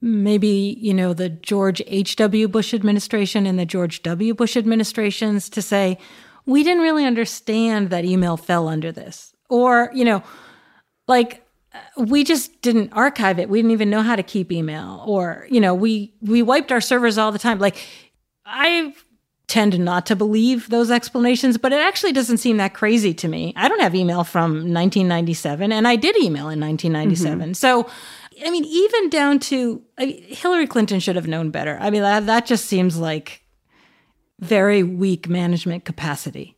maybe, 0.00 0.76
you 0.80 0.94
know, 0.94 1.14
the 1.14 1.28
George 1.28 1.82
H.W. 1.86 2.48
Bush 2.48 2.74
administration 2.74 3.46
and 3.46 3.58
the 3.58 3.66
George 3.66 4.02
W. 4.02 4.34
Bush 4.34 4.56
administrations 4.56 5.48
to 5.50 5.62
say, 5.62 5.98
we 6.44 6.62
didn't 6.62 6.82
really 6.82 7.04
understand 7.04 7.90
that 7.90 8.04
email 8.04 8.36
fell 8.36 8.68
under 8.68 8.92
this. 8.92 9.34
Or, 9.48 9.90
you 9.94 10.04
know, 10.04 10.22
like 11.08 11.44
uh, 11.74 11.78
we 12.04 12.24
just 12.24 12.60
didn't 12.62 12.92
archive 12.92 13.38
it. 13.38 13.48
We 13.48 13.58
didn't 13.58 13.72
even 13.72 13.90
know 13.90 14.02
how 14.02 14.16
to 14.16 14.22
keep 14.22 14.52
email 14.52 15.02
or, 15.06 15.46
you 15.50 15.60
know, 15.60 15.74
we 15.74 16.14
we 16.20 16.42
wiped 16.42 16.72
our 16.72 16.80
servers 16.80 17.18
all 17.18 17.32
the 17.32 17.38
time. 17.38 17.58
Like 17.58 17.76
I 18.44 18.94
tend 19.48 19.78
not 19.78 20.06
to 20.06 20.16
believe 20.16 20.68
those 20.68 20.90
explanations, 20.90 21.56
but 21.56 21.72
it 21.72 21.80
actually 21.80 22.12
doesn't 22.12 22.38
seem 22.38 22.56
that 22.56 22.74
crazy 22.74 23.14
to 23.14 23.28
me. 23.28 23.52
I 23.56 23.68
don't 23.68 23.80
have 23.80 23.94
email 23.94 24.24
from 24.24 24.72
1997 24.72 25.70
and 25.70 25.86
I 25.86 25.96
did 25.96 26.16
email 26.16 26.48
in 26.48 26.60
1997. 26.60 27.40
Mm-hmm. 27.40 27.52
So 27.52 27.88
I 28.44 28.50
mean, 28.50 28.64
even 28.64 29.08
down 29.08 29.38
to 29.40 29.82
I 29.98 30.06
mean, 30.06 30.22
Hillary 30.24 30.66
Clinton 30.66 31.00
should 31.00 31.16
have 31.16 31.28
known 31.28 31.50
better. 31.50 31.78
I 31.80 31.90
mean, 31.90 32.02
that, 32.02 32.26
that 32.26 32.46
just 32.46 32.66
seems 32.66 32.98
like 32.98 33.42
very 34.40 34.82
weak 34.82 35.28
management 35.28 35.84
capacity. 35.84 36.56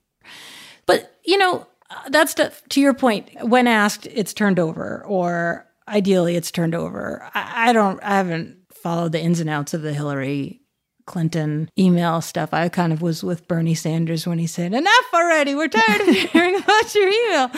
But, 0.87 1.19
you 1.25 1.39
know, 1.39 1.67
that's 2.09 2.35
to, 2.35 2.53
to 2.71 2.81
your 2.81 2.95
point. 2.95 3.31
When 3.43 3.67
asked, 3.67 4.07
it's 4.07 4.33
turned 4.33 4.59
over, 4.59 5.05
or 5.07 5.67
ideally, 5.87 6.37
it's 6.37 6.51
turned 6.51 6.75
over. 6.75 7.29
I, 7.35 7.71
I 7.71 7.73
don't, 7.73 8.03
I 8.03 8.17
haven't 8.17 8.57
followed 8.73 9.13
the 9.13 9.21
ins 9.21 9.41
and 9.41 9.51
outs 9.51 9.75
of 9.75 9.83
the 9.83 9.93
Hillary 9.93 10.63
Clinton 11.09 11.69
email 11.77 12.21
stuff. 12.21 12.55
I 12.55 12.69
kind 12.69 12.93
of 12.93 13.03
was 13.03 13.25
with 13.25 13.49
Bernie 13.49 13.75
Sanders 13.75 14.27
when 14.27 14.39
he 14.39 14.47
said, 14.47 14.73
"Enough 14.73 15.09
already. 15.13 15.57
We're 15.57 15.69
tired 15.69 16.03
of 16.03 16.15
hearing 16.15 16.55
about 16.63 16.95
your 16.95 17.09
email." 17.09 17.51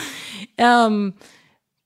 Um, 0.57 1.13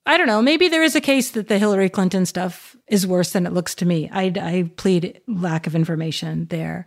I 0.05 0.17
don't 0.17 0.27
know. 0.27 0.41
Maybe 0.41 0.69
there 0.69 0.83
is 0.83 0.95
a 0.95 1.01
case 1.01 1.31
that 1.31 1.47
the 1.47 1.57
Hillary 1.57 1.89
Clinton 1.89 2.25
stuff 2.25 2.75
is 2.87 3.07
worse 3.07 3.31
than 3.31 3.47
it 3.47 3.53
looks 3.53 3.73
to 3.75 3.85
me. 3.85 4.09
I, 4.11 4.31
I 4.39 4.71
plead 4.77 5.19
lack 5.27 5.65
of 5.65 5.75
information 5.75 6.45
there. 6.45 6.85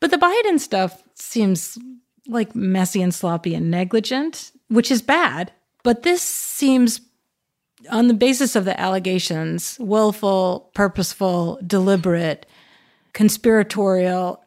But 0.00 0.10
the 0.10 0.18
Biden 0.18 0.58
stuff 0.58 1.02
seems 1.14 1.78
like 2.26 2.56
messy 2.56 3.02
and 3.02 3.14
sloppy 3.14 3.54
and 3.54 3.70
negligent, 3.70 4.50
which 4.68 4.90
is 4.90 5.00
bad. 5.00 5.52
But 5.84 6.02
this 6.02 6.22
seems, 6.22 7.00
on 7.90 8.08
the 8.08 8.14
basis 8.14 8.56
of 8.56 8.64
the 8.64 8.78
allegations, 8.78 9.76
willful, 9.78 10.70
purposeful, 10.74 11.60
deliberate, 11.64 12.46
conspiratorial, 13.16 14.44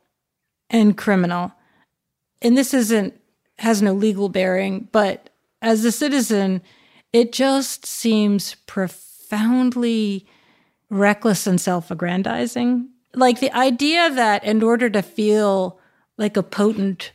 and 0.70 0.96
criminal. 0.96 1.52
And 2.40 2.56
this 2.56 2.72
isn't, 2.72 3.20
has 3.58 3.82
no 3.82 3.94
legal 3.94 4.30
bearing, 4.30 4.88
but 4.92 5.32
as 5.60 5.84
a 5.84 5.92
citizen, 5.92 6.62
it 7.12 7.32
just 7.32 7.88
seems 7.88 8.54
profoundly 8.68 10.28
reckless 10.92 11.48
and 11.48 11.60
self 11.60 11.90
aggrandizing 11.90 12.90
like 13.16 13.40
the 13.40 13.52
idea 13.58 14.12
that 14.12 14.44
in 14.44 14.62
order 14.62 14.88
to 14.88 15.02
feel 15.02 15.80
like 16.20 16.38
a 16.38 16.44
potent 16.44 17.12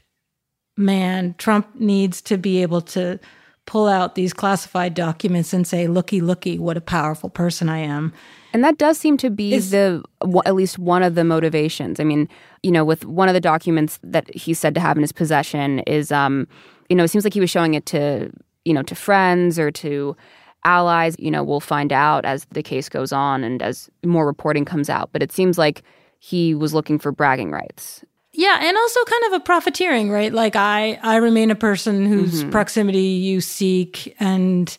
man, 0.77 1.37
Trump 1.39 1.77
needs 1.77 2.21
to 2.23 2.37
be 2.37 2.63
able 2.63 2.81
to 2.81 3.21
pull 3.67 3.89
out 3.89 4.15
these 4.15 4.33
classified 4.33 4.95
documents 4.95 5.53
and 5.53 5.67
say, 5.67 5.87
looky, 5.87 6.21
looky, 6.21 6.59
what 6.59 6.77
a 6.77 6.81
powerful 6.81 7.31
person 7.31 7.69
I 7.69 7.79
am. 7.79 8.13
And 8.53 8.63
that 8.63 8.79
does 8.79 8.99
seem 8.99 9.17
to 9.19 9.31
be 9.31 9.55
is, 9.55 9.71
the 9.71 10.03
at 10.45 10.55
least 10.55 10.79
one 10.79 11.03
of 11.03 11.15
the 11.15 11.25
motivations. 11.25 11.99
I 11.99 12.05
mean, 12.05 12.29
you 12.63 12.71
know, 12.71 12.85
with 12.85 13.05
one 13.05 13.29
of 13.29 13.35
the 13.35 13.41
documents 13.41 13.99
that 14.03 14.33
he's 14.35 14.59
said 14.59 14.75
to 14.75 14.81
have 14.81 14.97
in 14.97 15.03
his 15.03 15.13
possession 15.13 15.81
is, 15.81 16.13
um, 16.13 16.47
you 16.89 16.97
know, 16.97 17.05
it 17.05 17.09
seems 17.09 17.25
like 17.25 17.35
he 17.35 17.41
was 17.41 17.51
showing 17.51 17.75
it 17.75 17.87
to, 17.87 18.31
you 18.65 18.75
know, 18.75 18.83
to 18.83 18.95
friends 18.95 19.59
or 19.59 19.71
to 19.73 20.17
allies. 20.65 21.17
You 21.19 21.31
know, 21.31 21.43
we'll 21.43 21.61
find 21.61 21.93
out 21.93 22.25
as 22.25 22.45
the 22.53 22.63
case 22.63 22.89
goes 22.89 23.13
on 23.13 23.43
and 23.43 23.63
as 23.63 23.91
more 24.05 24.27
reporting 24.27 24.65
comes 24.65 24.89
out. 24.89 25.11
But 25.13 25.23
it 25.23 25.33
seems 25.33 25.59
like 25.59 25.83
he 26.19 26.55
was 26.55 26.75
looking 26.75 26.99
for 26.99 27.13
bragging 27.13 27.51
rights. 27.51 28.05
Yeah, 28.37 28.59
and 28.61 28.77
also 28.77 29.01
kind 29.05 29.25
of 29.27 29.33
a 29.35 29.41
profiteering, 29.41 30.11
right? 30.11 30.33
Like 30.33 30.57
I 30.57 30.99
I 31.03 31.17
remain 31.17 31.51
a 31.51 31.55
person 31.55 32.05
whose 32.07 32.41
mm-hmm. 32.41 32.51
proximity 32.51 33.01
you 33.01 33.41
seek 33.41 34.15
and 34.19 34.77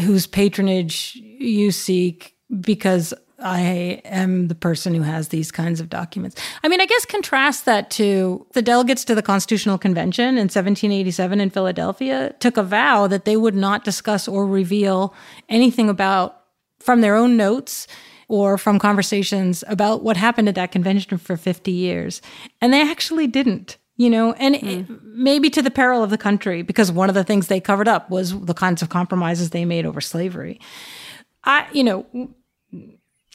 whose 0.00 0.26
patronage 0.26 1.16
you 1.16 1.72
seek 1.72 2.36
because 2.60 3.12
I 3.40 4.00
am 4.04 4.48
the 4.48 4.54
person 4.54 4.94
who 4.94 5.02
has 5.02 5.28
these 5.28 5.50
kinds 5.50 5.80
of 5.80 5.88
documents. 5.88 6.40
I 6.64 6.68
mean, 6.68 6.80
I 6.80 6.86
guess 6.86 7.04
contrast 7.04 7.64
that 7.66 7.90
to 7.92 8.46
the 8.52 8.62
delegates 8.62 9.04
to 9.06 9.14
the 9.14 9.22
Constitutional 9.22 9.78
Convention 9.78 10.30
in 10.30 10.46
1787 10.46 11.40
in 11.40 11.50
Philadelphia 11.50 12.34
took 12.40 12.56
a 12.56 12.62
vow 12.62 13.06
that 13.06 13.24
they 13.24 13.36
would 13.36 13.54
not 13.54 13.84
discuss 13.84 14.26
or 14.26 14.46
reveal 14.46 15.14
anything 15.48 15.88
about 15.88 16.42
from 16.80 17.00
their 17.00 17.16
own 17.16 17.36
notes 17.36 17.86
or 18.28 18.58
from 18.58 18.78
conversations 18.78 19.64
about 19.66 20.02
what 20.02 20.16
happened 20.16 20.48
at 20.48 20.54
that 20.54 20.70
convention 20.70 21.18
for 21.18 21.36
50 21.36 21.70
years. 21.70 22.22
And 22.60 22.72
they 22.72 22.82
actually 22.82 23.26
didn't 23.26 23.78
you 23.98 24.08
know, 24.08 24.32
and 24.34 24.54
mm. 24.54 25.00
maybe 25.02 25.50
to 25.50 25.60
the 25.60 25.72
peril 25.72 26.04
of 26.04 26.10
the 26.10 26.16
country, 26.16 26.62
because 26.62 26.90
one 26.90 27.08
of 27.08 27.16
the 27.16 27.24
things 27.24 27.48
they 27.48 27.60
covered 27.60 27.88
up 27.88 28.08
was 28.08 28.40
the 28.42 28.54
kinds 28.54 28.80
of 28.80 28.88
compromises 28.88 29.50
they 29.50 29.64
made 29.64 29.84
over 29.84 30.00
slavery. 30.00 30.60
I, 31.42 31.66
you 31.72 31.82
know, 31.82 32.06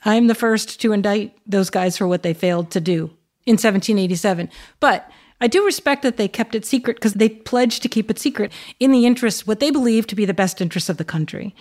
I'm 0.06 0.28
the 0.28 0.36
first 0.36 0.80
to 0.82 0.94
indict 0.94 1.38
those 1.46 1.70
guys 1.70 1.98
for 1.98 2.08
what 2.08 2.24
they 2.24 2.34
failed 2.34 2.72
to 2.72 2.80
do 2.80 3.12
in 3.46 3.54
1787. 3.54 4.50
But 4.80 5.12
I 5.42 5.48
do 5.48 5.66
respect 5.66 6.02
that 6.04 6.16
they 6.16 6.30
kept 6.30 6.56
it 6.56 6.66
secret 6.66 6.96
because 6.96 7.16
they 7.16 7.28
pledged 7.28 7.82
to 7.84 7.90
keep 7.90 8.10
it 8.10 8.18
secret 8.18 8.50
in 8.80 8.94
the 8.94 9.06
interest, 9.06 9.46
what 9.46 9.60
they 9.60 9.70
believe 9.70 10.08
to 10.08 10.16
be 10.16 10.24
the 10.24 10.34
best 10.34 10.62
interest 10.62 10.88
of 10.88 10.96
the 10.96 11.04
country. 11.04 11.54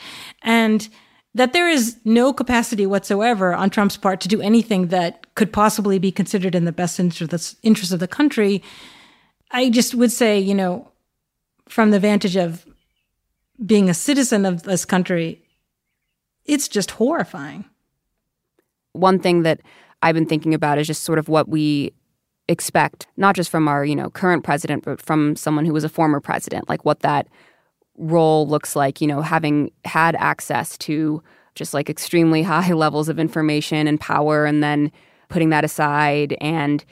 And 0.43 0.89
that 1.35 1.53
there 1.53 1.69
is 1.69 1.97
no 2.05 2.33
capacity 2.33 2.87
whatsoever 2.87 3.55
on 3.55 3.71
Trump's 3.71 3.97
part 3.97 4.21
to 4.21 4.29
do 4.29 4.41
anything 4.41 4.89
that 4.89 5.35
could 5.35 5.53
possibly 5.53 5.99
be 5.99 6.13
considered 6.13 6.55
in 6.55 6.65
the 6.65 6.73
best 6.73 7.01
interest 7.01 7.93
of 7.93 8.01
the 8.01 8.09
country. 8.09 8.63
I 9.51 9.71
just 9.71 9.95
would 9.95 10.13
say, 10.13 10.39
you 10.39 10.55
know, 10.55 10.91
from 11.69 11.91
the 11.91 12.01
vantage 12.01 12.37
of 12.37 12.67
being 13.65 13.89
a 13.89 13.95
citizen 13.95 14.45
of 14.45 14.65
this 14.65 14.85
country, 14.85 15.43
it's 16.45 16.69
just 16.69 16.93
horrifying 16.93 17.65
one 18.93 19.19
thing 19.19 19.43
that 19.43 19.61
I've 20.03 20.15
been 20.15 20.27
thinking 20.27 20.55
about 20.55 20.79
is 20.79 20.87
just 20.87 21.03
sort 21.03 21.19
of 21.19 21.29
what 21.29 21.49
we 21.49 21.93
expect, 22.49 23.07
not 23.17 23.35
just 23.35 23.51
from 23.51 23.69
our, 23.69 23.85
you 23.85 23.97
know, 23.97 24.11
current 24.11 24.45
president, 24.45 24.85
but 24.85 25.01
from 25.01 25.37
someone 25.37 25.65
who 25.65 25.73
was 25.73 25.85
a 25.85 25.89
former 25.89 26.21
president, 26.21 26.69
like 26.69 26.85
what 26.85 27.01
that 27.01 27.29
role 27.97 28.47
looks 28.47 28.75
like, 28.75 29.01
you 29.01 29.07
know, 29.07 29.21
having 29.23 29.71
had 29.85 30.17
access 30.17 30.79
to 30.79 31.23
just 31.55 31.75
like 31.75 31.91
extremely 31.91 32.43
high 32.53 32.73
levels 32.73 33.09
of 33.09 33.19
information 33.19 33.87
and 33.87 34.01
power 34.01 34.45
and 34.45 34.63
then 34.63 34.91
putting 35.29 35.51
that 35.51 35.65
aside 35.65 36.37
and 36.41 36.85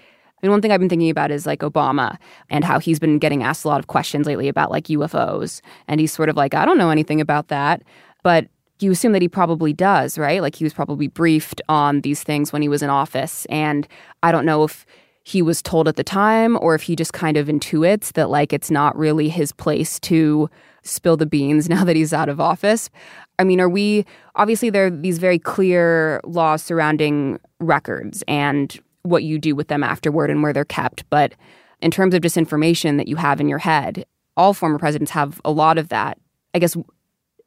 I 0.42 0.46
mean, 0.46 0.52
one 0.52 0.62
thing 0.62 0.72
I've 0.72 0.80
been 0.80 0.88
thinking 0.88 1.10
about 1.10 1.30
is 1.30 1.44
like 1.44 1.60
Obama 1.60 2.16
and 2.48 2.64
how 2.64 2.78
he's 2.78 2.98
been 2.98 3.18
getting 3.18 3.42
asked 3.42 3.64
a 3.64 3.68
lot 3.68 3.78
of 3.78 3.88
questions 3.88 4.26
lately 4.26 4.48
about 4.48 4.70
like 4.70 4.84
UFOs. 4.84 5.60
And 5.86 6.00
he's 6.00 6.12
sort 6.12 6.30
of 6.30 6.36
like, 6.36 6.54
I 6.54 6.64
don't 6.64 6.78
know 6.78 6.88
anything 6.88 7.20
about 7.20 7.48
that. 7.48 7.82
But 8.22 8.48
you 8.78 8.90
assume 8.90 9.12
that 9.12 9.20
he 9.20 9.28
probably 9.28 9.74
does, 9.74 10.16
right? 10.16 10.40
Like 10.40 10.56
he 10.56 10.64
was 10.64 10.72
probably 10.72 11.08
briefed 11.08 11.60
on 11.68 12.00
these 12.00 12.22
things 12.22 12.52
when 12.52 12.62
he 12.62 12.68
was 12.68 12.82
in 12.82 12.88
office. 12.88 13.44
And 13.50 13.86
I 14.22 14.32
don't 14.32 14.46
know 14.46 14.64
if 14.64 14.86
he 15.24 15.42
was 15.42 15.60
told 15.60 15.86
at 15.86 15.96
the 15.96 16.04
time 16.04 16.56
or 16.62 16.74
if 16.74 16.82
he 16.82 16.96
just 16.96 17.12
kind 17.12 17.36
of 17.36 17.48
intuits 17.48 18.14
that 18.14 18.30
like 18.30 18.54
it's 18.54 18.70
not 18.70 18.96
really 18.96 19.28
his 19.28 19.52
place 19.52 20.00
to 20.00 20.48
spill 20.82 21.16
the 21.16 21.26
beans 21.26 21.68
now 21.68 21.84
that 21.84 21.96
he's 21.96 22.12
out 22.12 22.28
of 22.28 22.40
office. 22.40 22.90
I 23.38 23.44
mean, 23.44 23.60
are 23.60 23.68
we 23.68 24.04
obviously 24.36 24.70
there 24.70 24.86
are 24.86 24.90
these 24.90 25.18
very 25.18 25.38
clear 25.38 26.20
laws 26.24 26.62
surrounding 26.62 27.38
records 27.58 28.22
and 28.28 28.78
what 29.02 29.24
you 29.24 29.38
do 29.38 29.54
with 29.54 29.68
them 29.68 29.82
afterward 29.82 30.30
and 30.30 30.42
where 30.42 30.52
they're 30.52 30.64
kept, 30.64 31.08
but 31.08 31.32
in 31.80 31.90
terms 31.90 32.14
of 32.14 32.20
disinformation 32.20 32.98
that 32.98 33.08
you 33.08 33.16
have 33.16 33.40
in 33.40 33.48
your 33.48 33.58
head, 33.58 34.04
all 34.36 34.52
former 34.52 34.78
presidents 34.78 35.10
have 35.12 35.40
a 35.44 35.50
lot 35.50 35.78
of 35.78 35.88
that. 35.88 36.18
I 36.54 36.58
guess 36.58 36.76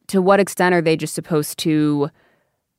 to 0.07 0.21
what 0.21 0.39
extent 0.39 0.73
are 0.73 0.81
they 0.81 0.97
just 0.97 1.13
supposed 1.13 1.57
to 1.59 2.09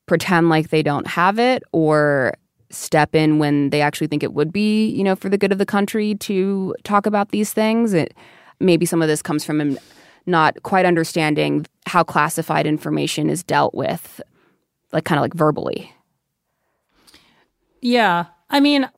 pretend 0.06 0.48
like 0.48 0.70
they 0.70 0.82
don't 0.82 1.06
have 1.06 1.38
it 1.38 1.62
or 1.72 2.34
step 2.70 3.14
in 3.14 3.38
when 3.38 3.70
they 3.70 3.80
actually 3.80 4.06
think 4.06 4.22
it 4.22 4.34
would 4.34 4.52
be, 4.52 4.88
you 4.88 5.04
know, 5.04 5.14
for 5.14 5.28
the 5.28 5.38
good 5.38 5.52
of 5.52 5.58
the 5.58 5.66
country 5.66 6.14
to 6.16 6.74
talk 6.82 7.06
about 7.06 7.30
these 7.30 7.52
things. 7.52 7.94
It, 7.94 8.14
maybe 8.60 8.86
some 8.86 9.02
of 9.02 9.08
this 9.08 9.22
comes 9.22 9.44
from 9.44 9.60
him 9.60 9.78
not 10.26 10.62
quite 10.62 10.86
understanding 10.86 11.66
how 11.86 12.02
classified 12.02 12.66
information 12.66 13.30
is 13.30 13.42
dealt 13.42 13.74
with, 13.74 14.20
like 14.92 15.04
kind 15.04 15.18
of 15.18 15.22
like 15.22 15.34
verbally. 15.34 15.92
Yeah. 17.80 18.26
I 18.48 18.60
mean, 18.60 18.88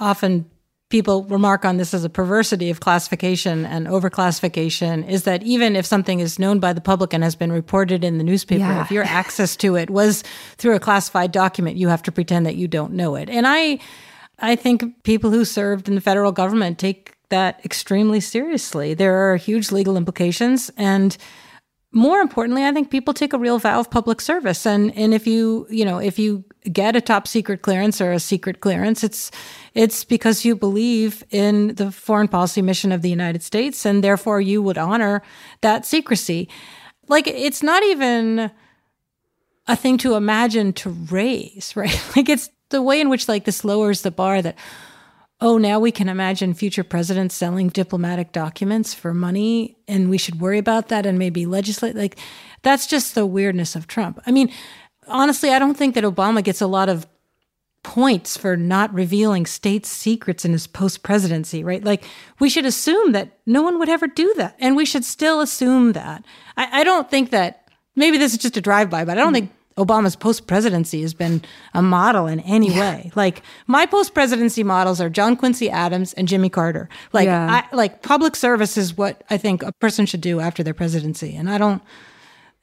often 0.00 0.50
people 0.92 1.24
remark 1.24 1.64
on 1.64 1.78
this 1.78 1.94
as 1.94 2.04
a 2.04 2.10
perversity 2.10 2.68
of 2.68 2.80
classification 2.80 3.64
and 3.64 3.86
overclassification 3.86 5.08
is 5.08 5.22
that 5.22 5.42
even 5.42 5.74
if 5.74 5.86
something 5.86 6.20
is 6.20 6.38
known 6.38 6.60
by 6.60 6.72
the 6.74 6.82
public 6.82 7.14
and 7.14 7.24
has 7.24 7.34
been 7.34 7.50
reported 7.50 8.04
in 8.04 8.18
the 8.18 8.24
newspaper, 8.24 8.60
yeah. 8.60 8.82
if 8.82 8.90
your 8.90 9.04
access 9.04 9.56
to 9.56 9.74
it 9.74 9.88
was 9.88 10.22
through 10.58 10.74
a 10.74 10.80
classified 10.80 11.32
document, 11.32 11.78
you 11.78 11.88
have 11.88 12.02
to 12.02 12.12
pretend 12.12 12.44
that 12.44 12.56
you 12.56 12.68
don't 12.68 12.92
know 12.92 13.14
it. 13.14 13.30
And 13.30 13.46
I 13.46 13.78
I 14.38 14.56
think 14.56 15.02
people 15.02 15.30
who 15.30 15.44
served 15.46 15.88
in 15.88 15.94
the 15.94 16.00
federal 16.00 16.30
government 16.30 16.78
take 16.78 17.14
that 17.32 17.60
extremely 17.64 18.20
seriously. 18.20 18.94
There 18.94 19.32
are 19.32 19.36
huge 19.36 19.72
legal 19.72 19.96
implications 19.96 20.70
and 20.76 21.16
more 21.94 22.20
importantly, 22.20 22.64
I 22.64 22.72
think 22.72 22.90
people 22.90 23.12
take 23.12 23.34
a 23.34 23.38
real 23.38 23.58
vow 23.58 23.78
of 23.78 23.90
public 23.90 24.20
service. 24.20 24.66
And 24.66 24.96
and 24.96 25.12
if 25.12 25.26
you, 25.26 25.66
you 25.68 25.84
know, 25.84 25.98
if 25.98 26.18
you 26.18 26.44
get 26.72 26.96
a 26.96 27.00
top 27.00 27.28
secret 27.28 27.60
clearance 27.62 28.00
or 28.00 28.12
a 28.12 28.20
secret 28.20 28.60
clearance, 28.60 29.04
it's 29.04 29.30
it's 29.74 30.04
because 30.04 30.44
you 30.44 30.56
believe 30.56 31.22
in 31.30 31.74
the 31.74 31.92
foreign 31.92 32.28
policy 32.28 32.62
mission 32.62 32.92
of 32.92 33.02
the 33.02 33.10
United 33.10 33.42
States 33.42 33.84
and 33.84 34.02
therefore 34.02 34.40
you 34.40 34.62
would 34.62 34.78
honor 34.78 35.22
that 35.60 35.84
secrecy. 35.84 36.48
Like 37.08 37.26
it's 37.26 37.62
not 37.62 37.82
even 37.84 38.50
a 39.66 39.76
thing 39.76 39.98
to 39.98 40.14
imagine 40.14 40.72
to 40.72 40.90
raise, 40.90 41.72
right? 41.76 42.02
Like 42.16 42.30
it's 42.30 42.48
the 42.70 42.82
way 42.82 43.02
in 43.02 43.10
which 43.10 43.28
like 43.28 43.44
this 43.44 43.64
lowers 43.64 44.00
the 44.00 44.10
bar 44.10 44.40
that 44.40 44.56
oh, 45.42 45.58
now 45.58 45.80
we 45.80 45.90
can 45.90 46.08
imagine 46.08 46.54
future 46.54 46.84
presidents 46.84 47.34
selling 47.34 47.68
diplomatic 47.68 48.30
documents 48.32 48.94
for 48.94 49.12
money 49.12 49.76
and 49.88 50.08
we 50.08 50.16
should 50.16 50.40
worry 50.40 50.58
about 50.58 50.88
that 50.88 51.04
and 51.04 51.18
maybe 51.18 51.46
legislate. 51.46 51.96
Like, 51.96 52.16
that's 52.62 52.86
just 52.86 53.14
the 53.14 53.26
weirdness 53.26 53.74
of 53.74 53.88
Trump. 53.88 54.20
I 54.24 54.30
mean, 54.30 54.52
honestly, 55.08 55.50
I 55.50 55.58
don't 55.58 55.76
think 55.76 55.96
that 55.96 56.04
Obama 56.04 56.44
gets 56.44 56.60
a 56.60 56.66
lot 56.68 56.88
of 56.88 57.06
points 57.82 58.36
for 58.36 58.56
not 58.56 58.94
revealing 58.94 59.44
state 59.44 59.84
secrets 59.84 60.44
in 60.44 60.52
his 60.52 60.68
post 60.68 61.02
presidency, 61.02 61.64
right? 61.64 61.82
Like, 61.82 62.04
we 62.38 62.48
should 62.48 62.64
assume 62.64 63.10
that 63.10 63.38
no 63.44 63.62
one 63.62 63.80
would 63.80 63.88
ever 63.88 64.06
do 64.06 64.32
that. 64.36 64.54
And 64.60 64.76
we 64.76 64.84
should 64.84 65.04
still 65.04 65.40
assume 65.40 65.92
that. 65.92 66.24
I, 66.56 66.80
I 66.80 66.84
don't 66.84 67.10
think 67.10 67.30
that 67.30 67.68
maybe 67.96 68.16
this 68.16 68.32
is 68.32 68.38
just 68.38 68.56
a 68.56 68.60
drive 68.60 68.88
by, 68.88 69.04
but 69.04 69.18
I 69.18 69.22
don't 69.22 69.34
mm-hmm. 69.34 69.46
think 69.46 69.52
Obama's 69.76 70.16
post 70.16 70.46
presidency 70.46 71.02
has 71.02 71.14
been 71.14 71.42
a 71.74 71.82
model 71.82 72.26
in 72.26 72.40
any 72.40 72.70
yeah. 72.70 72.80
way. 72.80 73.12
Like 73.14 73.42
my 73.66 73.86
post 73.86 74.14
presidency 74.14 74.62
models 74.62 75.00
are 75.00 75.08
John 75.08 75.36
Quincy 75.36 75.70
Adams 75.70 76.12
and 76.14 76.28
Jimmy 76.28 76.48
Carter. 76.48 76.88
Like 77.12 77.26
yeah. 77.26 77.62
I, 77.70 77.74
like 77.74 78.02
public 78.02 78.36
service 78.36 78.76
is 78.76 78.96
what 78.96 79.22
I 79.30 79.38
think 79.38 79.62
a 79.62 79.72
person 79.72 80.06
should 80.06 80.20
do 80.20 80.40
after 80.40 80.62
their 80.62 80.74
presidency, 80.74 81.34
and 81.36 81.50
I 81.50 81.58
don't. 81.58 81.82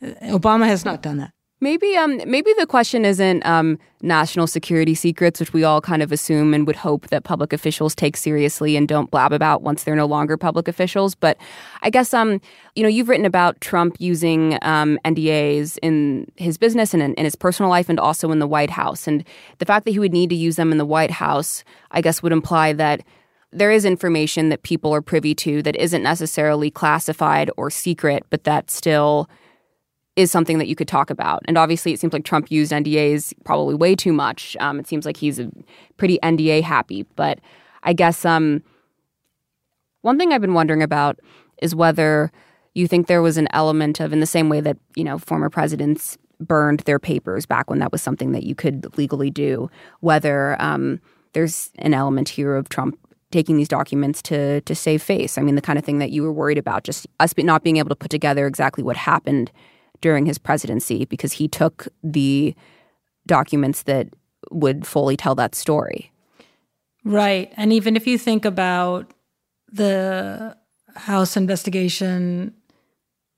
Obama 0.02 0.66
has 0.66 0.86
not 0.86 1.02
done 1.02 1.18
that. 1.18 1.34
Maybe 1.62 1.98
um 1.98 2.22
maybe 2.26 2.54
the 2.58 2.66
question 2.66 3.04
isn't 3.04 3.46
um 3.46 3.78
national 4.02 4.48
security 4.48 4.96
secrets, 4.96 5.42
which 5.42 5.52
we 5.52 5.66
all 5.66 5.82
kind 5.82 6.02
of 6.02 6.14
assume 6.14 6.54
and 6.54 6.66
would 6.66 6.78
hope 6.78 7.10
that 7.10 7.26
public 7.26 7.52
officials 7.52 7.94
take 7.94 8.16
seriously 8.16 8.78
and 8.78 8.88
don't 8.88 9.12
blab 9.12 9.34
about 9.34 9.62
once 9.62 9.84
they're 9.84 9.96
no 9.96 10.06
longer 10.06 10.38
public 10.38 10.70
officials. 10.70 11.16
But 11.16 11.38
I 11.82 11.90
guess 11.90 12.14
um 12.14 12.40
you 12.76 12.84
know 12.84 12.88
you've 12.88 13.10
written 13.10 13.26
about 13.26 13.60
Trump 13.60 13.98
using 14.00 14.58
um, 14.62 14.98
NDAs 15.04 15.78
in 15.82 16.32
his 16.38 16.58
business 16.58 16.94
and 16.94 17.04
in, 17.04 17.14
in 17.16 17.26
his 17.26 17.36
personal 17.36 17.70
life 17.70 17.90
and 17.90 18.00
also 18.00 18.32
in 18.32 18.40
the 18.40 18.48
White 18.48 18.70
House, 18.70 19.06
and 19.06 19.26
the 19.58 19.66
fact 19.66 19.84
that 19.84 19.92
he 19.92 20.00
would 20.00 20.14
need 20.14 20.30
to 20.30 20.36
use 20.36 20.56
them 20.56 20.72
in 20.72 20.78
the 20.78 20.86
White 20.86 21.12
House, 21.12 21.66
I 21.92 22.00
guess, 22.00 22.24
would 22.24 22.32
imply 22.32 22.72
that 22.74 23.02
there 23.52 23.72
is 23.72 23.84
information 23.84 24.48
that 24.50 24.64
people 24.64 24.94
are 24.94 25.02
privy 25.02 25.36
to 25.36 25.62
that 25.64 25.76
isn't 25.76 26.04
necessarily 26.04 26.72
classified 26.72 27.50
or 27.58 27.70
secret, 27.70 28.24
but 28.30 28.44
that 28.46 28.70
still 28.70 29.28
is 30.20 30.30
something 30.30 30.58
that 30.58 30.68
you 30.68 30.76
could 30.76 30.88
talk 30.88 31.10
about. 31.10 31.42
And 31.46 31.58
obviously, 31.58 31.94
it 31.94 32.00
seems 32.00 32.12
like 32.12 32.26
Trump 32.26 32.52
used 32.52 32.74
NDAs 32.74 33.34
probably 33.46 33.74
way 33.74 33.96
too 33.96 34.12
much. 34.12 34.58
Um, 34.60 34.78
it 34.78 34.86
seems 34.86 35.06
like 35.06 35.16
he's 35.16 35.40
a 35.40 35.50
pretty 35.96 36.20
NDA 36.22 36.62
happy. 36.62 37.04
But 37.16 37.40
I 37.84 37.94
guess 37.94 38.26
um, 38.26 38.62
one 40.02 40.18
thing 40.18 40.34
I've 40.34 40.42
been 40.42 40.54
wondering 40.54 40.84
about 40.84 41.18
is 41.62 41.74
whether 41.74 42.34
you 42.74 42.86
think 42.86 43.08
there 43.08 43.22
was 43.22 43.38
an 43.38 43.48
element 43.54 44.02
of, 44.02 44.12
in 44.12 44.20
the 44.20 44.26
same 44.26 44.50
way 44.50 44.60
that 44.60 44.78
you 44.98 45.06
know 45.06 45.18
former 45.18 45.50
presidents 45.50 46.18
burned 46.42 46.82
their 46.82 47.00
papers 47.00 47.46
back 47.46 47.70
when 47.70 47.80
that 47.80 47.94
was 47.94 48.02
something 48.02 48.34
that 48.34 48.44
you 48.44 48.56
could 48.56 48.98
legally 48.98 49.30
do, 49.30 49.72
whether 50.02 50.62
um, 50.62 51.00
there's 51.32 51.72
an 51.80 51.94
element 51.94 52.28
here 52.28 52.58
of 52.58 52.68
Trump 52.68 53.00
taking 53.32 53.56
these 53.56 53.70
documents 53.70 54.22
to 54.24 54.60
to 54.62 54.76
save 54.76 55.02
face. 55.02 55.38
I 55.38 55.44
mean, 55.44 55.56
the 55.56 55.62
kind 55.62 55.80
of 55.80 55.86
thing 55.86 56.00
that 56.00 56.12
you 56.12 56.24
were 56.24 56.34
worried 56.34 56.58
about, 56.58 56.84
just 56.84 57.08
us 57.22 57.34
not 57.38 57.64
being 57.64 57.78
able 57.78 57.90
to 57.90 57.96
put 57.96 58.12
together 58.12 58.48
exactly 58.48 58.84
what 58.84 58.98
happened 58.98 59.50
during 60.02 60.26
his 60.26 60.38
presidency 60.38 61.06
because 61.06 61.34
he 61.34 61.48
took 61.48 61.88
the 62.04 62.56
documents 63.28 63.84
that 63.84 64.08
would 64.52 64.86
fully 64.88 65.18
tell 65.18 65.36
that 65.36 65.56
story. 65.56 66.12
Right. 67.04 67.52
And 67.56 67.72
even 67.74 67.96
if 67.96 68.08
you 68.08 68.18
think 68.18 68.46
about 68.46 69.12
the 69.72 70.58
House 70.96 71.38
investigation 71.38 72.54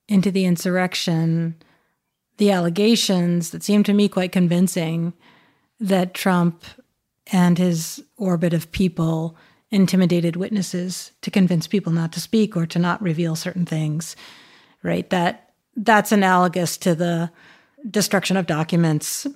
into 0.07 0.31
the 0.31 0.45
insurrection, 0.45 1.55
the 2.37 2.51
allegations 2.51 3.51
that 3.51 3.63
seem 3.63 3.83
to 3.83 3.93
me 3.93 4.09
quite 4.09 4.31
convincing 4.31 5.13
that 5.79 6.13
Trump 6.13 6.63
and 7.31 7.57
his 7.57 8.03
orbit 8.17 8.53
of 8.53 8.71
people 8.71 9.37
intimidated 9.69 10.35
witnesses 10.35 11.11
to 11.21 11.31
convince 11.31 11.67
people 11.67 11.91
not 11.91 12.11
to 12.13 12.19
speak 12.19 12.57
or 12.57 12.65
to 12.65 12.79
not 12.79 13.01
reveal 13.01 13.35
certain 13.35 13.65
things, 13.65 14.15
right? 14.83 15.09
That 15.09 15.50
that's 15.75 16.11
analogous 16.11 16.77
to 16.77 16.95
the 16.95 17.31
destruction 17.89 18.37
of 18.37 18.45
documents 18.45 19.27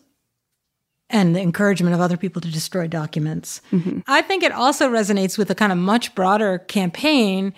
and 1.10 1.36
the 1.36 1.42
encouragement 1.42 1.94
of 1.94 2.02
other 2.02 2.18
people 2.18 2.42
to 2.42 2.52
destroy 2.52 2.88
documents. 2.88 3.62
Mm-hmm. 3.72 4.00
I 4.08 4.22
think 4.22 4.44
it 4.44 4.52
also 4.52 4.90
resonates 4.90 5.38
with 5.38 5.50
a 5.52 5.56
kind 5.56 5.72
of 5.72 5.78
much 5.78 6.16
broader 6.16 6.60
campaign 6.60 7.54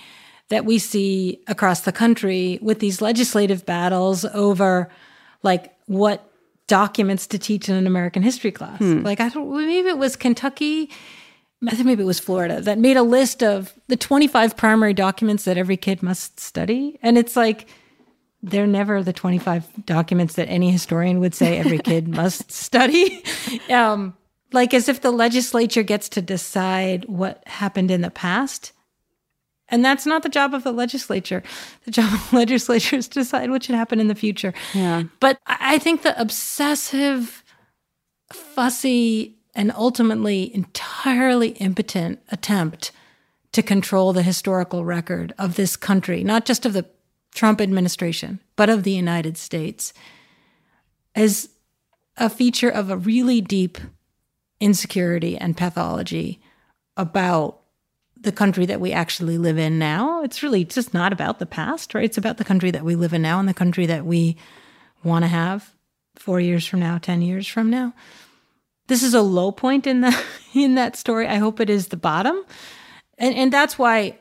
that 0.49 0.65
we 0.65 0.79
see 0.79 1.41
across 1.47 1.81
the 1.81 1.91
country 1.91 2.59
with 2.61 2.79
these 2.79 3.01
legislative 3.01 3.65
battles 3.65 4.25
over 4.25 4.89
like 5.43 5.73
what 5.85 6.31
documents 6.67 7.27
to 7.27 7.39
teach 7.39 7.69
in 7.69 7.75
an 7.75 7.87
American 7.87 8.21
history 8.21 8.51
class. 8.51 8.79
Hmm. 8.79 9.01
Like 9.01 9.19
I 9.19 9.29
don't 9.29 9.49
maybe 9.51 9.89
it 9.89 9.97
was 9.97 10.15
Kentucky 10.15 10.89
I 11.65 11.71
think 11.71 11.87
maybe 11.87 12.03
it 12.03 12.07
was 12.07 12.19
Florida 12.19 12.61
that 12.61 12.77
made 12.77 12.97
a 12.97 13.03
list 13.03 13.41
of 13.41 13.73
the 13.87 13.95
25 13.95 14.55
primary 14.55 14.93
documents 14.93 15.45
that 15.45 15.57
every 15.57 15.77
kid 15.77 16.03
must 16.03 16.39
study 16.39 16.99
and 17.01 17.17
it's 17.17 17.35
like 17.35 17.67
they're 18.43 18.67
never 18.67 19.03
the 19.03 19.13
25 19.13 19.85
documents 19.85 20.35
that 20.35 20.47
any 20.47 20.71
historian 20.71 21.19
would 21.19 21.33
say 21.33 21.57
every 21.57 21.79
kid 21.79 22.07
must 22.15 22.51
study. 22.51 23.23
Um, 23.69 24.15
like 24.53 24.73
as 24.73 24.87
if 24.87 25.01
the 25.01 25.11
legislature 25.11 25.83
gets 25.83 26.09
to 26.09 26.21
decide 26.21 27.05
what 27.05 27.45
happened 27.47 27.91
in 27.91 28.01
the 28.01 28.11
past. 28.11 28.71
And 29.69 29.83
that's 29.83 30.05
not 30.05 30.23
the 30.23 30.29
job 30.29 30.53
of 30.53 30.63
the 30.63 30.71
legislature. 30.71 31.43
The 31.83 31.91
job 31.91 32.13
of 32.13 32.29
the 32.29 32.35
legislature 32.37 32.95
is 32.95 33.07
to 33.09 33.19
decide 33.19 33.49
what 33.49 33.63
should 33.63 33.75
happen 33.75 33.99
in 33.99 34.07
the 34.07 34.15
future. 34.15 34.53
Yeah. 34.73 35.03
But 35.19 35.39
I 35.45 35.77
think 35.79 36.03
the 36.03 36.19
obsessive, 36.19 37.43
fussy, 38.31 39.35
and 39.53 39.71
ultimately 39.73 40.53
entirely 40.55 41.49
impotent 41.49 42.19
attempt 42.29 42.91
to 43.51 43.63
control 43.63 44.13
the 44.13 44.23
historical 44.23 44.85
record 44.85 45.33
of 45.37 45.55
this 45.55 45.75
country, 45.75 46.23
not 46.23 46.45
just 46.45 46.65
of 46.65 46.73
the 46.73 46.85
Trump 47.37 47.61
administration, 47.61 48.41
but 48.55 48.69
of 48.69 48.83
the 48.83 48.91
United 48.91 49.37
States, 49.37 49.93
as 51.15 51.49
a 52.17 52.29
feature 52.29 52.69
of 52.69 52.89
a 52.89 52.97
really 52.97 53.41
deep 53.41 53.77
insecurity 54.59 55.37
and 55.37 55.55
pathology 55.55 56.41
about 56.97 57.59
the 58.19 58.31
country 58.31 58.65
that 58.65 58.81
we 58.81 58.91
actually 58.91 59.37
live 59.37 59.59
in 59.59 59.77
now. 59.77 60.23
It's 60.23 60.41
really 60.41 60.65
just 60.65 60.93
not 60.93 61.13
about 61.13 61.37
the 61.37 61.45
past, 61.45 61.93
right? 61.93 62.05
It's 62.05 62.17
about 62.17 62.37
the 62.37 62.43
country 62.43 62.71
that 62.71 62.83
we 62.83 62.95
live 62.95 63.13
in 63.13 63.21
now 63.21 63.39
and 63.39 63.47
the 63.47 63.53
country 63.53 63.85
that 63.85 64.03
we 64.05 64.35
want 65.03 65.23
to 65.23 65.29
have 65.29 65.75
four 66.15 66.39
years 66.39 66.65
from 66.65 66.79
now, 66.79 66.97
10 66.97 67.21
years 67.21 67.47
from 67.47 67.69
now. 67.69 67.93
This 68.87 69.03
is 69.03 69.13
a 69.13 69.21
low 69.21 69.51
point 69.51 69.85
in 69.85 70.01
the 70.01 70.17
in 70.53 70.75
that 70.75 70.95
story. 70.95 71.27
I 71.27 71.35
hope 71.35 71.59
it 71.59 71.69
is 71.69 71.89
the 71.89 71.97
bottom. 71.97 72.43
And 73.19 73.35
and 73.35 73.53
that's 73.53 73.77
why 73.77 74.17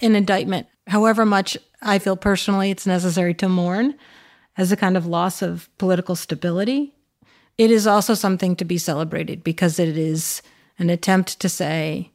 an 0.00 0.14
indictment, 0.14 0.68
however 0.90 1.24
much 1.24 1.56
I 1.82 1.98
feel 1.98 2.16
personally 2.16 2.70
it's 2.70 2.86
necessary 2.86 3.34
to 3.34 3.48
mourn 3.48 3.94
as 4.56 4.70
a 4.70 4.76
kind 4.76 4.96
of 4.96 5.06
loss 5.06 5.40
of 5.40 5.68
political 5.78 6.14
stability. 6.14 6.94
It 7.56 7.70
is 7.70 7.86
also 7.86 8.14
something 8.14 8.56
to 8.56 8.64
be 8.64 8.78
celebrated 8.78 9.42
because 9.42 9.78
it 9.78 9.96
is 9.96 10.42
an 10.78 10.90
attempt 10.90 11.40
to 11.40 11.48
say 11.48 12.10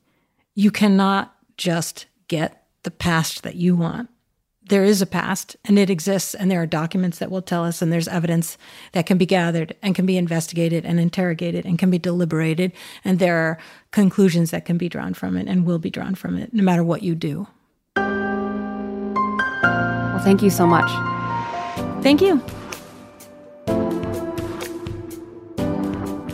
you 0.54 0.72
cannot 0.72 1.36
just 1.58 2.06
get 2.28 2.64
the 2.84 2.92
past 2.92 3.44
that 3.44 3.56
you 3.56 3.76
want. 3.76 4.10
there 4.68 4.84
is 4.84 5.02
a 5.02 5.06
past 5.06 5.56
and 5.66 5.78
it 5.78 5.90
exists 5.90 6.34
and 6.34 6.50
there 6.50 6.62
are 6.62 6.66
documents 6.66 7.20
that 7.20 7.30
will 7.30 7.42
tell 7.42 7.64
us 7.64 7.82
and 7.82 7.92
there's 7.92 8.08
evidence 8.08 8.58
that 8.94 9.06
can 9.06 9.18
be 9.18 9.26
gathered 9.26 9.76
and 9.82 9.94
can 9.96 10.06
be 10.06 10.18
investigated 10.18 10.86
and 10.86 11.00
interrogated 11.00 11.66
and 11.66 11.78
can 11.78 11.92
be 11.92 12.00
deliberated 12.00 12.72
and 13.04 13.20
there 13.20 13.38
are 13.38 13.58
conclusions 13.92 14.52
that 14.52 14.66
can 14.66 14.78
be 14.78 14.90
drawn 14.90 15.14
from 15.14 15.38
it 15.38 15.48
and 15.48 15.66
will 15.66 15.80
be 15.80 15.90
drawn 15.90 16.16
from 16.16 16.36
it 16.38 16.54
no 16.54 16.64
matter 16.64 16.84
what 16.84 17.04
you 17.04 17.14
do 17.16 17.48
thank 20.26 20.42
you 20.42 20.50
so 20.50 20.68
much 20.68 20.90
thank 22.04 22.20
you 22.22 22.42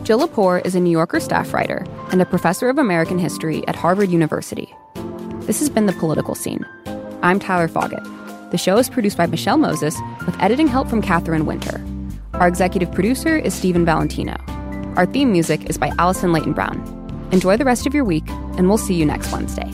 jill 0.02 0.20
lepore 0.20 0.66
is 0.66 0.74
a 0.74 0.80
new 0.80 0.90
yorker 0.90 1.20
staff 1.20 1.54
writer 1.54 1.86
and 2.12 2.22
a 2.22 2.26
professor 2.26 2.70
of 2.70 2.80
american 2.80 3.20
history 3.20 3.66
at 3.68 3.76
harvard 3.76 4.10
university 4.10 4.74
this 5.42 5.60
has 5.60 5.70
been 5.70 5.86
the 5.86 5.94
political 5.94 6.34
scene 6.34 6.66
i'm 7.22 7.38
tyler 7.38 7.68
foggatt 7.68 8.22
the 8.52 8.58
show 8.58 8.78
is 8.78 8.90
produced 8.90 9.18
by 9.18 9.28
Michelle 9.28 9.58
Moses 9.58 9.96
with 10.26 10.36
editing 10.42 10.68
help 10.68 10.90
from 10.90 11.02
Catherine 11.02 11.46
Winter. 11.46 11.82
Our 12.34 12.50
executive 12.50 12.92
producer 12.92 13.38
is 13.38 13.54
Stephen 13.54 13.86
Valentino. 13.86 14.36
Our 14.98 15.06
theme 15.06 15.32
music 15.32 15.70
is 15.70 15.78
by 15.78 15.94
Alison 15.98 16.34
Leyton 16.34 16.52
Brown. 16.52 16.78
Enjoy 17.32 17.56
the 17.56 17.64
rest 17.64 17.88
of 17.88 17.94
your 17.94 18.04
week, 18.04 18.28
and 18.58 18.68
we'll 18.68 18.78
see 18.78 18.96
you 18.96 19.06
next 19.06 19.32
Wednesday. 19.32 19.72